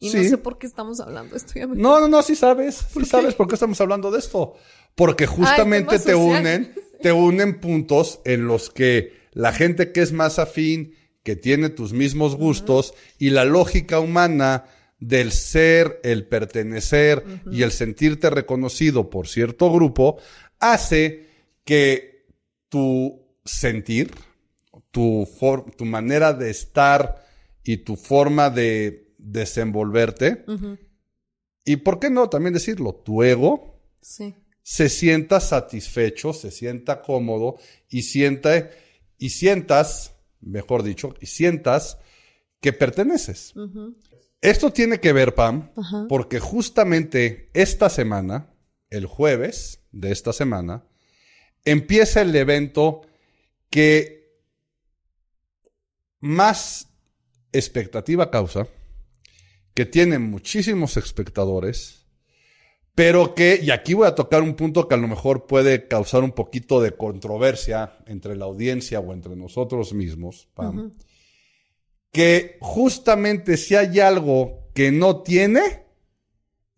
Y 0.00 0.06
no 0.06 0.12
Sí. 0.22 0.28
sé 0.30 0.38
por 0.38 0.58
qué 0.58 0.66
estamos 0.66 0.98
hablando 1.00 1.32
de 1.32 1.36
esto. 1.36 1.52
ya 1.54 1.66
me- 1.66 1.76
No, 1.76 2.00
no, 2.00 2.08
no, 2.08 2.22
sí 2.22 2.34
sabes, 2.34 2.86
sí 2.92 3.04
sabes 3.04 3.34
por 3.34 3.46
qué 3.48 3.54
estamos 3.54 3.80
hablando 3.80 4.10
de 4.10 4.18
esto. 4.18 4.54
Porque 4.94 5.26
justamente 5.26 5.98
te 5.98 6.14
unen, 6.14 6.74
te 7.02 7.12
unen 7.12 7.60
puntos 7.60 8.20
en 8.24 8.46
los 8.46 8.70
que 8.70 9.12
la 9.32 9.52
gente 9.52 9.92
que 9.92 10.00
es 10.00 10.12
más 10.12 10.38
afín, 10.38 10.94
que 11.22 11.36
tiene 11.36 11.68
tus 11.68 11.92
mismos 11.92 12.34
gustos 12.36 12.94
y 13.18 13.30
la 13.30 13.44
lógica 13.44 14.00
humana 14.00 14.64
del 14.98 15.32
ser, 15.32 16.00
el 16.02 16.26
pertenecer 16.26 17.22
y 17.52 17.62
el 17.62 17.70
sentirte 17.72 18.30
reconocido 18.30 19.10
por 19.10 19.28
cierto 19.28 19.70
grupo, 19.70 20.16
hace 20.58 21.28
que 21.64 22.26
tu 22.70 23.22
sentir, 23.44 24.12
tu, 24.90 25.28
tu 25.76 25.84
manera 25.84 26.32
de 26.32 26.50
estar 26.50 27.24
y 27.62 27.78
tu 27.78 27.96
forma 27.96 28.50
de 28.50 29.09
desenvolverte, 29.22 30.44
y 31.64 31.76
por 31.76 31.98
qué 31.98 32.10
no 32.10 32.28
también 32.28 32.54
decirlo, 32.54 32.94
tu 32.94 33.22
ego 33.22 33.78
Sí. 34.00 34.34
se 34.62 34.88
sienta 34.88 35.40
satisfecho, 35.40 36.32
se 36.32 36.50
sienta 36.50 37.02
cómodo 37.02 37.56
y 37.88 38.02
sienta 38.02 38.70
y 39.18 39.30
sientas, 39.30 40.16
mejor 40.40 40.82
dicho, 40.82 41.14
y 41.20 41.26
sientas 41.26 41.98
que 42.60 42.72
perteneces. 42.72 43.52
Esto 44.40 44.72
tiene 44.72 45.00
que 45.00 45.12
ver, 45.12 45.34
Pam, 45.34 45.70
porque 46.08 46.40
justamente 46.40 47.50
esta 47.52 47.90
semana, 47.90 48.54
el 48.88 49.04
jueves 49.04 49.80
de 49.92 50.12
esta 50.12 50.32
semana, 50.32 50.86
empieza 51.66 52.22
el 52.22 52.34
evento 52.34 53.02
que 53.68 54.30
más 56.20 56.88
expectativa 57.52 58.30
causa, 58.30 58.66
que 59.74 59.86
tiene 59.86 60.18
muchísimos 60.18 60.96
espectadores, 60.96 62.06
pero 62.94 63.34
que, 63.34 63.60
y 63.62 63.70
aquí 63.70 63.94
voy 63.94 64.06
a 64.06 64.14
tocar 64.14 64.42
un 64.42 64.54
punto 64.54 64.88
que 64.88 64.94
a 64.94 64.98
lo 64.98 65.08
mejor 65.08 65.46
puede 65.46 65.88
causar 65.88 66.22
un 66.22 66.32
poquito 66.32 66.80
de 66.80 66.96
controversia 66.96 67.96
entre 68.06 68.36
la 68.36 68.44
audiencia 68.44 69.00
o 69.00 69.12
entre 69.12 69.36
nosotros 69.36 69.94
mismos, 69.94 70.48
Pam, 70.54 70.92
que 72.12 72.58
justamente 72.60 73.56
si 73.56 73.76
hay 73.76 74.00
algo 74.00 74.70
que 74.74 74.90
no 74.90 75.22
tiene, 75.22 75.86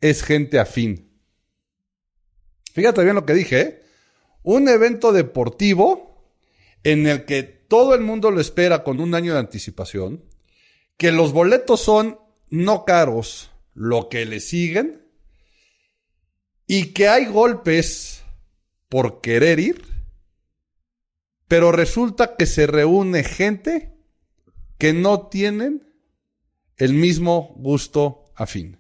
es 0.01 0.23
gente 0.23 0.59
afín. 0.59 1.11
Fíjate 2.73 3.03
bien 3.03 3.15
lo 3.15 3.27
que 3.27 3.35
dije, 3.35 3.61
¿eh? 3.61 3.83
Un 4.43 4.69
evento 4.69 5.13
deportivo 5.13 6.13
en 6.85 7.07
el 7.07 7.25
que 7.25 7.43
todo 7.43 7.95
el 7.95 8.01
mundo 8.01 8.31
lo 8.31 8.41
espera 8.41 8.83
con 8.83 9.01
un 9.01 9.15
año 9.15 9.35
de 9.35 9.41
anticipación, 9.41 10.25
que 10.97 11.13
los 11.13 11.33
boletos 11.33 11.81
son 11.81 12.19
no 12.53 12.85
caros, 12.85 13.51
lo 13.73 14.11
que 14.11 14.27
le 14.27 14.39
siguen 14.39 15.09
y 16.67 16.93
que 16.93 17.09
hay 17.09 17.25
golpes 17.25 18.23
por 18.91 19.23
querer 19.23 19.59
ir, 19.59 19.83
pero 21.49 21.73
resulta 21.73 22.37
que 22.37 22.45
se 22.45 22.67
reúne 22.67 23.25
gente 23.25 23.95
que 24.77 24.93
no 24.93 25.29
tienen 25.29 25.95
el 26.77 26.93
mismo 26.93 27.55
gusto 27.57 28.27
afín. 28.35 28.79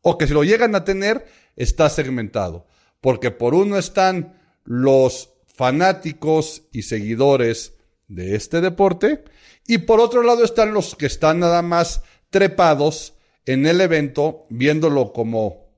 O 0.00 0.16
que 0.16 0.26
si 0.26 0.32
lo 0.32 0.42
llegan 0.42 0.74
a 0.74 0.84
tener, 0.86 1.26
está 1.56 1.90
segmentado. 1.90 2.66
Porque 3.02 3.30
por 3.30 3.52
uno 3.54 3.76
están 3.76 4.40
los 4.64 5.34
fanáticos 5.54 6.62
y 6.72 6.82
seguidores 6.82 7.74
de 8.08 8.34
este 8.34 8.62
deporte 8.62 9.24
y 9.66 9.78
por 9.78 10.00
otro 10.00 10.22
lado 10.22 10.42
están 10.42 10.72
los 10.72 10.96
que 10.96 11.06
están 11.06 11.38
nada 11.38 11.62
más 11.62 12.02
trepados 12.30 13.14
en 13.46 13.66
el 13.66 13.80
evento, 13.80 14.46
viéndolo 14.48 15.12
como 15.12 15.70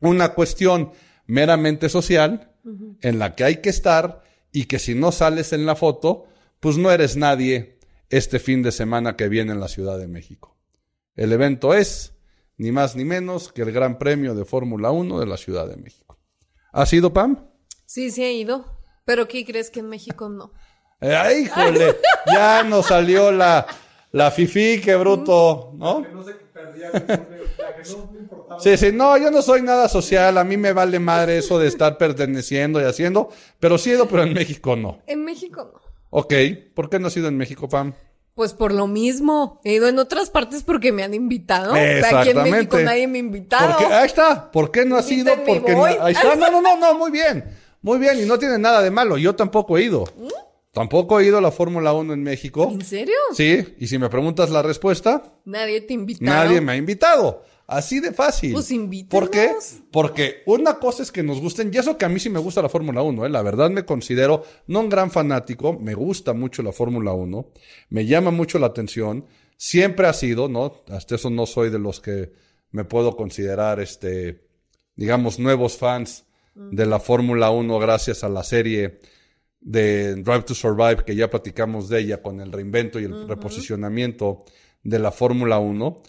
una 0.00 0.34
cuestión 0.34 0.92
meramente 1.26 1.88
social 1.88 2.52
en 3.00 3.18
la 3.18 3.34
que 3.34 3.44
hay 3.44 3.56
que 3.58 3.70
estar 3.70 4.22
y 4.52 4.66
que 4.66 4.78
si 4.78 4.94
no 4.94 5.12
sales 5.12 5.52
en 5.52 5.66
la 5.66 5.76
foto, 5.76 6.26
pues 6.60 6.76
no 6.78 6.90
eres 6.90 7.16
nadie 7.16 7.78
este 8.08 8.38
fin 8.38 8.62
de 8.62 8.72
semana 8.72 9.16
que 9.16 9.28
viene 9.28 9.52
en 9.52 9.60
la 9.60 9.68
Ciudad 9.68 9.98
de 9.98 10.06
México. 10.06 10.56
El 11.16 11.32
evento 11.32 11.74
es 11.74 12.14
ni 12.56 12.72
más 12.72 12.96
ni 12.96 13.04
menos 13.04 13.52
que 13.52 13.62
el 13.62 13.72
Gran 13.72 13.98
Premio 13.98 14.34
de 14.34 14.44
Fórmula 14.44 14.90
1 14.90 15.20
de 15.20 15.26
la 15.26 15.36
Ciudad 15.36 15.66
de 15.66 15.76
México. 15.76 16.18
¿Has 16.72 16.92
ido, 16.92 17.12
Pam? 17.12 17.48
Sí, 17.86 18.10
sí 18.10 18.22
he 18.22 18.32
ido. 18.32 18.64
Pero 19.04 19.28
¿qué 19.28 19.44
crees 19.44 19.70
que 19.70 19.80
en 19.80 19.88
México 19.88 20.28
no? 20.28 20.52
Eh, 21.00 21.14
¡Ay, 21.14 21.44
híjole! 21.44 21.96
ya 22.26 22.62
nos 22.62 22.86
salió 22.86 23.30
la, 23.30 23.66
la 24.14 24.30
fifi, 24.30 24.80
qué 24.80 24.94
bruto, 24.94 25.72
¿no? 25.76 26.06
Sí, 28.60 28.76
sí, 28.76 28.92
no, 28.92 29.16
yo 29.16 29.30
no 29.32 29.42
soy 29.42 29.62
nada 29.62 29.88
social, 29.88 30.38
a 30.38 30.44
mí 30.44 30.56
me 30.56 30.72
vale 30.72 31.00
madre 31.00 31.38
eso 31.38 31.58
de 31.58 31.66
estar 31.66 31.98
perteneciendo 31.98 32.80
y 32.80 32.84
haciendo, 32.84 33.28
pero 33.58 33.76
sí 33.76 33.90
he 33.90 33.94
ido, 33.94 34.06
pero 34.06 34.22
en 34.22 34.32
México 34.32 34.76
no. 34.76 34.98
En 35.08 35.24
México 35.24 35.68
no. 35.72 35.80
Ok, 36.10 36.32
¿por 36.74 36.88
qué 36.88 37.00
no 37.00 37.08
has 37.08 37.16
ido 37.16 37.26
en 37.26 37.36
México, 37.36 37.68
Pam? 37.68 37.92
Pues 38.34 38.52
por 38.52 38.72
lo 38.72 38.86
mismo. 38.86 39.60
He 39.64 39.74
ido 39.74 39.88
en 39.88 39.98
otras 39.98 40.30
partes 40.30 40.62
porque 40.62 40.92
me 40.92 41.02
han 41.02 41.14
invitado. 41.14 41.74
Exactamente. 41.74 42.30
Aquí 42.40 42.48
en 42.48 42.52
México 42.52 42.78
nadie 42.80 43.06
me 43.08 43.18
ha 43.18 43.20
invitado. 43.20 43.76
Porque, 43.78 43.92
ahí 43.94 44.06
está. 44.06 44.50
¿Por 44.50 44.70
qué 44.70 44.84
no 44.84 44.96
has 44.96 45.10
ido? 45.10 45.32
Porque 45.44 45.72
no- 45.72 45.84
ahí 45.84 46.12
está. 46.14 46.36
No, 46.36 46.50
no, 46.50 46.60
no, 46.60 46.76
no, 46.76 46.98
muy 46.98 47.10
bien. 47.10 47.44
Muy 47.82 47.98
bien, 47.98 48.18
y 48.20 48.26
no 48.26 48.38
tiene 48.38 48.58
nada 48.58 48.80
de 48.80 48.90
malo. 48.90 49.18
Yo 49.18 49.34
tampoco 49.34 49.76
he 49.76 49.82
ido. 49.84 50.04
¿Mm? 50.16 50.28
Tampoco 50.74 51.20
he 51.20 51.26
ido 51.26 51.38
a 51.38 51.40
la 51.40 51.52
Fórmula 51.52 51.92
1 51.92 52.12
en 52.12 52.22
México. 52.24 52.68
¿En 52.70 52.84
serio? 52.84 53.14
Sí, 53.32 53.64
y 53.78 53.86
si 53.86 53.96
me 53.96 54.08
preguntas 54.10 54.50
la 54.50 54.60
respuesta, 54.60 55.22
Nadie 55.44 55.80
te 55.80 55.92
ha 55.92 55.94
invitado. 55.94 56.26
nadie 56.30 56.60
me 56.60 56.72
ha 56.72 56.76
invitado. 56.76 57.44
Así 57.66 58.00
de 58.00 58.12
fácil. 58.12 58.52
Pues 58.52 58.66
¿Por 59.08 59.30
qué? 59.30 59.44
invítanos. 59.44 59.74
Porque 59.92 60.42
una 60.46 60.80
cosa 60.80 61.04
es 61.04 61.12
que 61.12 61.22
nos 61.22 61.40
gusten, 61.40 61.70
y 61.72 61.78
eso 61.78 61.96
que 61.96 62.04
a 62.04 62.08
mí 62.08 62.18
sí 62.18 62.28
me 62.28 62.40
gusta 62.40 62.60
la 62.60 62.68
Fórmula 62.68 63.02
1, 63.02 63.24
¿eh? 63.24 63.30
la 63.30 63.40
verdad 63.42 63.70
me 63.70 63.84
considero 63.84 64.42
no 64.66 64.80
un 64.80 64.88
gran 64.88 65.12
fanático, 65.12 65.78
me 65.78 65.94
gusta 65.94 66.34
mucho 66.34 66.62
la 66.64 66.72
Fórmula 66.72 67.12
1, 67.12 67.46
me 67.90 68.04
llama 68.04 68.32
mucho 68.32 68.58
la 68.58 68.66
atención, 68.66 69.26
siempre 69.56 70.08
ha 70.08 70.12
sido, 70.12 70.48
¿no? 70.48 70.82
Hasta 70.90 71.14
eso 71.14 71.30
no 71.30 71.46
soy 71.46 71.70
de 71.70 71.78
los 71.78 72.00
que 72.00 72.32
me 72.72 72.84
puedo 72.84 73.16
considerar, 73.16 73.78
este, 73.78 74.44
digamos, 74.96 75.38
nuevos 75.38 75.78
fans 75.78 76.24
de 76.56 76.84
la 76.84 76.98
Fórmula 76.98 77.50
1 77.50 77.78
gracias 77.78 78.24
a 78.24 78.28
la 78.28 78.42
serie 78.42 79.00
de 79.64 80.14
Drive 80.16 80.42
to 80.42 80.54
Survive, 80.54 81.04
que 81.04 81.16
ya 81.16 81.30
platicamos 81.30 81.88
de 81.88 82.00
ella 82.00 82.22
con 82.22 82.38
el 82.40 82.52
reinvento 82.52 83.00
y 83.00 83.04
el 83.04 83.26
reposicionamiento 83.26 84.44
de 84.82 84.98
la 84.98 85.10
Fórmula 85.10 85.58
1. 85.58 86.02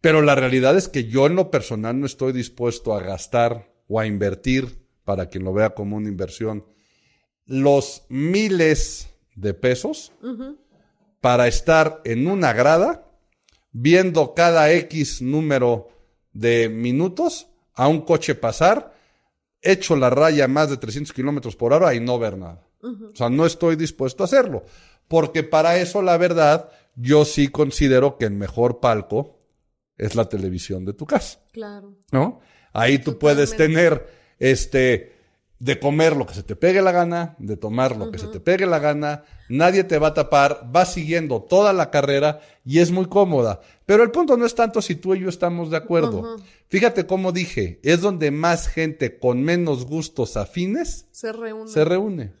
Pero 0.00 0.22
la 0.22 0.36
realidad 0.36 0.78
es 0.78 0.88
que 0.88 1.04
yo 1.04 1.26
en 1.26 1.34
lo 1.34 1.50
personal 1.50 1.98
no 1.98 2.06
estoy 2.06 2.32
dispuesto 2.32 2.94
a 2.94 3.02
gastar 3.02 3.74
o 3.88 4.00
a 4.00 4.06
invertir, 4.06 4.86
para 5.04 5.28
quien 5.28 5.44
lo 5.44 5.52
vea 5.52 5.70
como 5.70 5.96
una 5.96 6.08
inversión, 6.08 6.64
los 7.44 8.06
miles 8.08 9.08
de 9.34 9.54
pesos 9.54 10.12
para 11.20 11.48
estar 11.48 12.00
en 12.04 12.28
una 12.28 12.52
grada 12.52 13.10
viendo 13.72 14.34
cada 14.34 14.72
X 14.72 15.20
número 15.20 15.88
de 16.32 16.68
minutos 16.68 17.48
a 17.74 17.88
un 17.88 18.02
coche 18.02 18.36
pasar, 18.36 18.94
hecho 19.62 19.96
la 19.96 20.10
raya 20.10 20.44
a 20.44 20.48
más 20.48 20.70
de 20.70 20.76
300 20.76 21.12
kilómetros 21.12 21.56
por 21.56 21.72
hora 21.72 21.92
y 21.94 22.00
no 22.00 22.18
ver 22.18 22.38
nada. 22.38 22.69
O 22.82 23.14
sea, 23.14 23.28
no 23.28 23.46
estoy 23.46 23.76
dispuesto 23.76 24.22
a 24.22 24.26
hacerlo. 24.26 24.64
Porque 25.08 25.42
para 25.42 25.76
eso, 25.78 26.02
la 26.02 26.16
verdad, 26.16 26.70
yo 26.94 27.24
sí 27.24 27.48
considero 27.48 28.16
que 28.16 28.26
el 28.26 28.32
mejor 28.32 28.80
palco 28.80 29.40
es 29.96 30.14
la 30.14 30.28
televisión 30.28 30.84
de 30.84 30.94
tu 30.94 31.06
casa. 31.06 31.40
Claro. 31.52 31.96
¿no? 32.10 32.40
Ahí 32.72 32.98
tú 32.98 33.18
puedes 33.18 33.56
tener, 33.56 34.08
este, 34.38 35.12
de 35.58 35.78
comer 35.78 36.16
lo 36.16 36.26
que 36.26 36.34
se 36.34 36.42
te 36.42 36.56
pegue 36.56 36.80
la 36.80 36.90
gana, 36.90 37.36
de 37.38 37.56
tomar 37.56 37.96
lo 37.96 38.10
que 38.10 38.18
se 38.18 38.28
te 38.28 38.40
pegue 38.40 38.64
la 38.64 38.78
gana, 38.78 39.24
nadie 39.50 39.84
te 39.84 39.98
va 39.98 40.08
a 40.08 40.14
tapar, 40.14 40.66
vas 40.72 40.94
siguiendo 40.94 41.42
toda 41.42 41.74
la 41.74 41.90
carrera 41.90 42.40
y 42.64 42.78
es 42.78 42.90
muy 42.90 43.06
cómoda. 43.06 43.60
Pero 43.84 44.02
el 44.02 44.10
punto 44.10 44.38
no 44.38 44.46
es 44.46 44.54
tanto 44.54 44.80
si 44.80 44.94
tú 44.94 45.14
y 45.14 45.20
yo 45.20 45.28
estamos 45.28 45.70
de 45.70 45.76
acuerdo. 45.76 46.38
Fíjate 46.68 47.06
cómo 47.06 47.32
dije, 47.32 47.78
es 47.82 48.00
donde 48.00 48.30
más 48.30 48.68
gente 48.68 49.18
con 49.18 49.42
menos 49.42 49.84
gustos 49.84 50.38
afines 50.38 51.06
Se 51.10 51.30
reúnen. 51.32 51.68
se 51.68 51.84
reúne. 51.84 52.32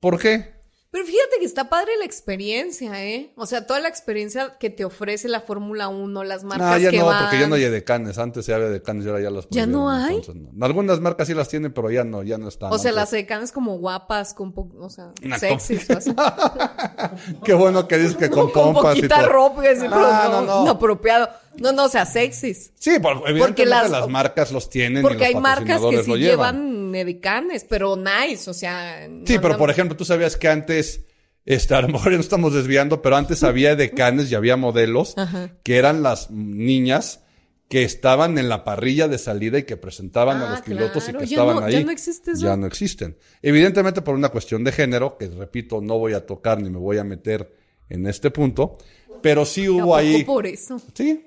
¿Por 0.00 0.18
qué? 0.18 0.58
Pero 0.92 1.04
fíjate 1.04 1.36
que 1.38 1.44
está 1.44 1.68
padre 1.68 1.92
la 2.00 2.04
experiencia, 2.04 3.04
¿eh? 3.04 3.32
O 3.36 3.46
sea, 3.46 3.64
toda 3.64 3.78
la 3.78 3.86
experiencia 3.86 4.56
que 4.58 4.70
te 4.70 4.84
ofrece 4.84 5.28
la 5.28 5.40
Fórmula 5.40 5.86
1, 5.86 6.24
las 6.24 6.42
marcas 6.42 6.68
No, 6.68 6.78
ya 6.78 6.90
que 6.90 6.98
no, 6.98 7.06
van. 7.06 7.22
porque 7.22 7.38
ya 7.38 7.46
no 7.46 7.54
hay 7.54 7.62
decanes. 7.66 8.18
Antes 8.18 8.44
se 8.44 8.52
había 8.52 8.70
decanes 8.70 9.04
y 9.04 9.08
ahora 9.08 9.20
ya 9.22 9.30
las 9.30 9.46
¿Ya 9.50 9.66
no 9.66 9.88
hay? 9.88 10.16
entonces 10.16 10.34
no. 10.34 10.64
Algunas 10.66 10.98
marcas 10.98 11.28
sí 11.28 11.34
las 11.34 11.48
tienen, 11.48 11.72
pero 11.72 11.92
ya 11.92 12.02
no, 12.02 12.24
ya 12.24 12.38
no 12.38 12.48
están. 12.48 12.72
O 12.72 12.78
sea, 12.78 12.88
Antes- 12.90 12.94
las 12.96 13.10
secanas 13.10 13.52
como 13.52 13.78
guapas, 13.78 14.34
con 14.34 14.52
o 14.80 14.90
sea, 14.90 15.12
Una 15.24 15.38
sexys 15.38 15.86
o. 15.90 16.14
Qué 17.44 17.54
bueno 17.54 17.86
que 17.86 17.96
dices 17.98 18.16
que 18.16 18.28
con 18.30 18.50
con 18.50 18.72
pompas 18.72 18.96
y 18.96 19.02
poquita 19.02 19.20
todo. 19.20 19.28
ropa 19.28 19.62
y 19.72 19.78
pero 19.78 19.90
Ah, 19.94 20.28
no, 20.28 20.40
no, 20.40 20.46
no. 20.46 20.64
no 20.64 20.70
apropiado. 20.72 21.28
No, 21.56 21.72
no, 21.72 21.84
o 21.84 21.88
sea, 21.88 22.06
sexys. 22.06 22.72
Sí, 22.78 22.98
por- 23.00 23.18
evidentemente 23.28 23.66
las- 23.66 23.90
las, 23.90 24.08
marcas 24.08 24.50
los 24.50 24.68
tienen 24.70 25.00
y 25.00 25.02
Porque 25.02 25.18
los 25.18 25.26
hay 25.26 25.34
marcas 25.36 25.64
que 25.66 25.72
patrocinadores 25.72 26.04
sí 26.04 26.10
lo 26.10 26.16
llevan 26.16 26.69
edecanes, 26.94 27.64
pero 27.68 27.96
nice, 27.96 28.48
o 28.50 28.54
sea. 28.54 29.08
Sí, 29.26 29.38
pero 29.40 29.56
por 29.56 29.70
ejemplo, 29.70 29.96
tú 29.96 30.04
sabías 30.04 30.36
que 30.36 30.48
antes, 30.48 31.04
este, 31.46 31.74
a 31.74 31.82
lo 31.82 31.88
mejor 31.88 32.10
ya 32.12 32.16
nos 32.18 32.26
estamos 32.26 32.54
desviando, 32.54 33.02
pero 33.02 33.16
antes 33.16 33.42
había 33.44 33.76
decanes 33.76 34.30
y 34.30 34.34
había 34.34 34.56
modelos 34.56 35.16
Ajá. 35.18 35.50
que 35.62 35.76
eran 35.76 36.02
las 36.02 36.30
niñas 36.30 37.20
que 37.68 37.84
estaban 37.84 38.36
en 38.36 38.48
la 38.48 38.64
parrilla 38.64 39.06
de 39.06 39.16
salida 39.16 39.58
y 39.58 39.62
que 39.62 39.76
presentaban 39.76 40.38
a 40.42 40.48
Ah, 40.48 40.50
los 40.50 40.60
pilotos 40.62 41.04
claro, 41.04 41.18
y 41.18 41.22
que 41.22 41.26
ya 41.28 41.36
estaban 41.36 41.56
no- 41.60 41.64
ahí. 41.66 41.72
ya 41.74 41.84
no 41.84 41.90
existe 41.92 42.32
eso. 42.32 42.42
Ya 42.42 42.56
no 42.56 42.66
existen. 42.66 43.16
Evidentemente 43.42 44.02
por 44.02 44.16
una 44.16 44.30
cuestión 44.30 44.64
de 44.64 44.72
género, 44.72 45.16
que 45.16 45.28
repito, 45.28 45.80
no 45.80 45.96
voy 45.96 46.14
a 46.14 46.26
tocar 46.26 46.60
ni 46.60 46.68
me 46.68 46.78
voy 46.78 46.98
a 46.98 47.04
meter 47.04 47.54
en 47.88 48.06
este 48.08 48.30
punto, 48.32 48.76
pero 49.22 49.44
sí 49.46 49.68
hubo 49.68 49.94
ahí. 49.94 50.24
por 50.24 50.46
eso. 50.48 50.80
Sí. 50.94 51.26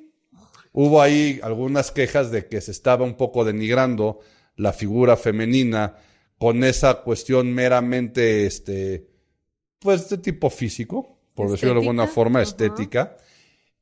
Hubo 0.74 1.02
ahí 1.02 1.40
algunas 1.44 1.92
quejas 1.92 2.32
de 2.32 2.48
que 2.48 2.60
se 2.60 2.72
estaba 2.72 3.06
un 3.06 3.14
poco 3.16 3.46
denigrando 3.46 4.20
la 4.56 4.74
figura 4.74 5.18
femenina 5.18 5.96
con 6.38 6.64
esa 6.64 6.96
cuestión 6.96 7.54
meramente, 7.54 8.46
este, 8.46 9.08
pues 9.80 10.10
de 10.10 10.18
tipo 10.18 10.50
físico, 10.50 11.20
por 11.34 11.50
decirlo 11.50 11.76
de 11.76 11.82
alguna 11.82 12.08
forma, 12.08 12.42
estética. 12.42 13.18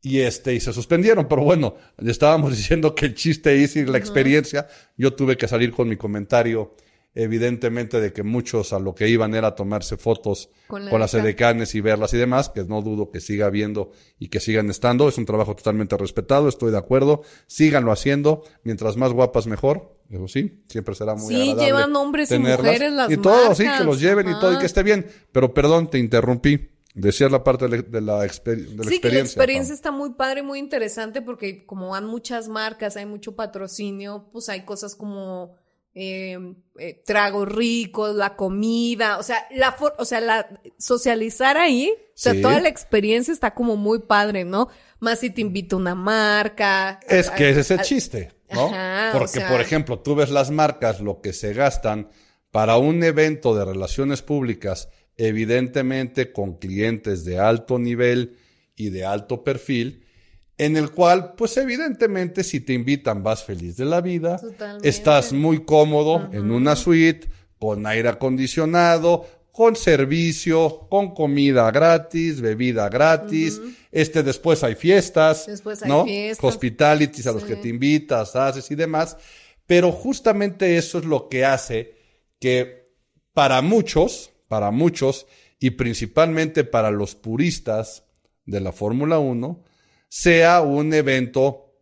Y 0.04 0.20
este, 0.20 0.56
y 0.56 0.60
se 0.60 0.74
suspendieron, 0.74 1.28
pero 1.28 1.44
bueno, 1.44 1.76
estábamos 1.98 2.52
diciendo 2.58 2.96
que 2.96 3.06
el 3.06 3.16
chiste 3.16 3.64
es 3.64 3.76
ir 3.76 3.90
la 3.90 3.98
experiencia. 3.98 4.68
Yo 4.98 5.14
tuve 5.14 5.38
que 5.38 5.48
salir 5.48 5.72
con 5.72 5.88
mi 5.90 5.98
comentario, 5.98 6.76
evidentemente, 7.14 8.00
de 8.00 8.12
que 8.14 8.24
muchos 8.24 8.74
a 8.74 8.80
lo 8.80 8.96
que 8.96 9.08
iban 9.10 9.36
era 9.36 9.54
tomarse 9.54 9.98
fotos 9.98 10.50
Con 10.68 10.82
con, 10.82 10.92
la 10.92 11.00
las 11.00 11.14
edecán. 11.14 11.26
edecanes 11.58 11.76
y 11.76 11.82
verlas 11.82 12.14
y 12.14 12.18
demás, 12.18 12.50
que 12.50 12.64
no 12.64 12.82
dudo 12.82 13.12
que 13.12 13.20
siga 13.20 13.46
habiendo 13.46 13.92
y 14.18 14.30
que 14.30 14.40
sigan 14.40 14.70
estando. 14.72 15.08
Es 15.08 15.18
un 15.20 15.26
trabajo 15.26 15.56
totalmente 15.56 15.98
respetado, 15.98 16.48
estoy 16.48 16.72
de 16.72 16.80
acuerdo. 16.80 17.22
Síganlo 17.46 17.92
haciendo. 17.92 18.44
Mientras 18.64 18.98
más 18.98 19.14
guapas, 19.14 19.46
mejor. 19.46 20.01
Eso 20.12 20.28
sí, 20.28 20.64
siempre 20.68 20.94
será 20.94 21.16
muy 21.16 21.28
Sí, 21.34 21.36
agradable 21.42 21.66
llevan 21.66 21.96
hombres 21.96 22.32
y 22.32 22.38
mujeres 22.38 22.92
las 22.92 23.10
Y 23.10 23.18
todo, 23.18 23.56
sí, 23.56 23.64
que 23.78 23.84
los 23.86 24.00
lleven 24.02 24.30
y 24.30 24.34
todo 24.40 24.54
y 24.54 24.58
que 24.60 24.66
esté 24.66 24.84
bien. 24.84 25.08
Pero 25.32 25.54
perdón, 25.54 25.90
te 25.90 25.98
interrumpí. 26.00 26.68
Decías 26.94 27.32
la 27.32 27.42
parte 27.42 27.70
de 27.70 27.78
la, 27.78 27.82
de 27.84 28.02
la, 28.02 28.26
exper- 28.26 28.68
de 28.68 28.84
la 28.84 28.84
Sí, 28.84 29.00
que 29.00 29.08
la 29.08 29.20
experiencia. 29.20 29.22
experiencia 29.22 29.74
está 29.74 29.92
muy 29.92 30.10
padre, 30.16 30.44
muy 30.44 30.60
interesante, 30.60 31.22
porque 31.22 31.66
como 31.66 31.92
van 31.92 32.06
muchas 32.06 32.50
marcas, 32.50 32.98
hay 32.98 33.06
mucho 33.06 33.34
patrocinio, 33.38 34.28
pues 34.34 34.50
hay 34.50 34.66
cosas 34.66 34.96
como 34.96 35.56
eh, 35.94 36.38
eh, 36.80 37.02
tragos 37.06 37.50
ricos, 37.50 38.14
la 38.16 38.36
comida, 38.36 39.18
o 39.18 39.24
sea, 39.24 39.46
la 39.52 39.72
for- 39.74 39.94
o 39.98 40.06
sea, 40.06 40.20
la 40.22 40.48
socializar 40.78 41.58
ahí, 41.58 41.94
o 41.98 42.12
sea, 42.14 42.34
Sí. 42.34 42.42
toda 42.42 42.60
la 42.60 42.70
experiencia 42.70 43.34
está 43.34 43.54
como 43.54 43.76
muy 43.78 44.00
padre, 44.00 44.44
¿no? 44.46 44.68
Más 45.00 45.20
si 45.20 45.30
te 45.30 45.42
invita 45.42 45.76
una 45.76 45.96
marca. 45.96 47.00
Es 47.08 47.30
a- 47.30 47.36
que 47.36 47.50
ese 47.50 47.62
es 47.62 47.72
el 47.72 47.80
a- 47.80 47.84
chiste, 47.84 48.32
¿no? 48.54 48.66
Ajá, 48.68 49.10
o 49.14 49.20
Porque, 49.20 49.40
sea- 49.40 49.50
por 49.50 49.62
ejemplo, 49.62 50.00
tú 50.00 50.16
ves 50.16 50.30
las 50.30 50.52
marcas, 50.52 51.00
lo 51.02 51.22
que 51.22 51.34
se 51.34 51.54
gastan 51.54 52.10
para 52.52 52.78
un 52.78 53.04
evento 53.04 53.56
de 53.56 53.64
relaciones 53.66 54.22
públicas, 54.22 54.90
evidentemente 55.18 56.32
con 56.32 56.58
clientes 56.58 57.26
de 57.26 57.40
alto 57.40 57.80
nivel 57.80 58.38
y 58.76 58.90
de 58.90 59.06
alto 59.06 59.44
perfil, 59.44 60.06
en 60.58 60.78
el 60.78 60.92
cual, 60.92 61.34
pues 61.36 61.58
evidentemente, 61.58 62.44
si 62.44 62.60
te 62.60 62.74
invitan, 62.74 63.24
vas 63.24 63.44
feliz 63.44 63.78
de 63.78 63.86
la 63.86 64.02
vida, 64.02 64.38
Totalmente. 64.38 64.88
estás 64.88 65.34
muy 65.34 65.64
cómodo 65.66 66.30
en 66.34 66.52
una 66.52 66.76
suite, 66.76 67.28
con 67.58 67.86
aire 67.88 68.10
acondicionado, 68.10 69.26
con 69.52 69.76
servicio, 69.76 70.88
con 70.90 71.14
comida 71.14 71.70
gratis, 71.72 72.40
bebida 72.40 72.88
gratis, 72.90 73.62
este 73.92 74.24
después 74.24 74.64
hay 74.64 74.76
fiestas, 74.76 75.48
Después 75.48 75.84
hay 75.84 75.90
¿no? 75.90 76.06
fiestas. 76.06 76.44
Hospitalities 76.44 77.28
a 77.28 77.34
los 77.34 77.44
que 77.44 77.58
te 77.58 77.68
invitas, 77.68 78.36
haces 78.36 78.72
y 78.72 78.76
demás, 78.76 79.18
pero 79.66 79.92
justamente 79.92 80.78
eso 80.78 81.00
es 81.00 81.06
lo 81.06 81.28
que 81.28 81.46
hace 81.46 81.96
que 82.40 82.92
para 83.34 83.62
muchos, 83.62 84.32
para 84.48 84.72
muchos, 84.72 85.28
y 85.60 85.72
principalmente 85.72 86.64
para 86.64 86.90
los 86.90 87.16
puristas 87.16 88.04
de 88.46 88.60
la 88.60 88.72
Fórmula 88.72 89.20
1, 89.20 89.64
sea 90.10 90.62
un 90.62 90.94
evento 90.94 91.76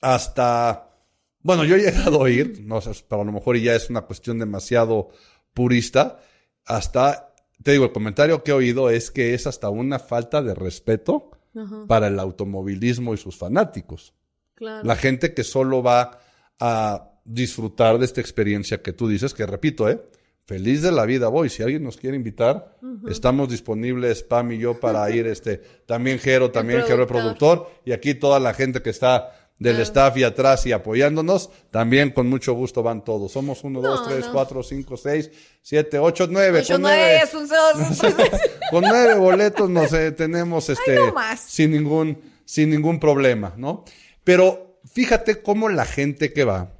hasta, 0.00 0.94
bueno, 1.40 1.64
yo 1.64 1.76
he 1.76 1.80
llegado 1.80 2.24
a 2.24 2.30
ir, 2.30 2.60
no 2.64 2.80
sé, 2.80 2.90
pero 3.08 3.22
a 3.22 3.24
lo 3.24 3.32
mejor 3.32 3.56
ya 3.56 3.74
es 3.74 3.90
una 3.90 4.02
cuestión 4.02 4.38
demasiado 4.38 5.08
purista, 5.54 6.20
hasta, 6.64 7.34
te 7.62 7.72
digo, 7.72 7.84
el 7.84 7.92
comentario 7.92 8.42
que 8.42 8.50
he 8.50 8.54
oído 8.54 8.90
es 8.90 9.10
que 9.10 9.34
es 9.34 9.46
hasta 9.46 9.68
una 9.68 9.98
falta 9.98 10.42
de 10.42 10.54
respeto 10.54 11.30
Ajá, 11.56 11.86
para 11.86 12.06
el 12.08 12.18
automovilismo 12.20 13.14
y 13.14 13.16
sus 13.16 13.36
fanáticos. 13.36 14.14
claro. 14.54 14.84
La 14.86 14.96
gente 14.96 15.34
que 15.34 15.44
solo 15.44 15.82
va 15.82 16.20
a 16.60 17.10
disfrutar 17.24 17.98
de 17.98 18.04
esta 18.04 18.20
experiencia 18.20 18.82
que 18.82 18.92
tú 18.92 19.08
dices, 19.08 19.34
que 19.34 19.46
repito, 19.46 19.88
¿eh? 19.88 20.00
Feliz 20.44 20.82
de 20.82 20.90
la 20.90 21.06
vida 21.06 21.28
voy. 21.28 21.48
Si 21.48 21.62
alguien 21.62 21.84
nos 21.84 21.96
quiere 21.96 22.16
invitar, 22.16 22.76
estamos 23.08 23.48
disponibles, 23.48 24.24
Pam 24.24 24.50
y 24.50 24.58
yo, 24.58 24.80
para 24.80 25.08
ir, 25.14 25.26
este, 25.28 25.58
también 25.86 26.18
Jero, 26.18 26.50
también 26.50 26.82
Jero 26.82 27.02
el 27.02 27.08
productor, 27.08 27.70
y 27.84 27.92
aquí 27.92 28.14
toda 28.14 28.40
la 28.40 28.52
gente 28.52 28.82
que 28.82 28.90
está 28.90 29.49
del 29.60 29.78
staff 29.80 30.16
y 30.16 30.24
atrás 30.24 30.64
y 30.66 30.72
apoyándonos, 30.72 31.50
también 31.70 32.10
con 32.10 32.28
mucho 32.28 32.54
gusto 32.54 32.82
van 32.82 33.04
todos. 33.04 33.30
Somos 33.30 33.62
uno, 33.62 33.82
dos, 33.82 34.00
No, 34.00 34.08
tres, 34.08 34.26
no. 34.26 34.32
cuatro, 34.32 34.62
cinco, 34.62 34.96
seis, 34.96 35.30
siete, 35.60 35.98
ocho, 35.98 36.26
nueve. 36.28 36.60
Ocho, 36.60 36.72
con 36.74 36.82
nueve, 36.82 37.20
nueve. 37.20 37.24
es 37.24 37.34
un 37.34 37.46
dos. 37.46 38.40
Con 38.70 38.84
nueve 38.84 39.14
boletos 39.16 39.68
nos 39.68 39.92
eh, 39.92 40.12
tenemos 40.12 40.68
este 40.70 40.94
no 40.94 41.12
más. 41.12 41.40
sin 41.40 41.72
ningún 41.72 42.18
sin 42.44 42.70
ningún 42.70 42.98
problema, 42.98 43.52
¿no? 43.56 43.84
Pero 44.24 44.78
fíjate 44.90 45.42
cómo 45.42 45.68
la 45.68 45.84
gente 45.84 46.32
que 46.32 46.44
va, 46.44 46.72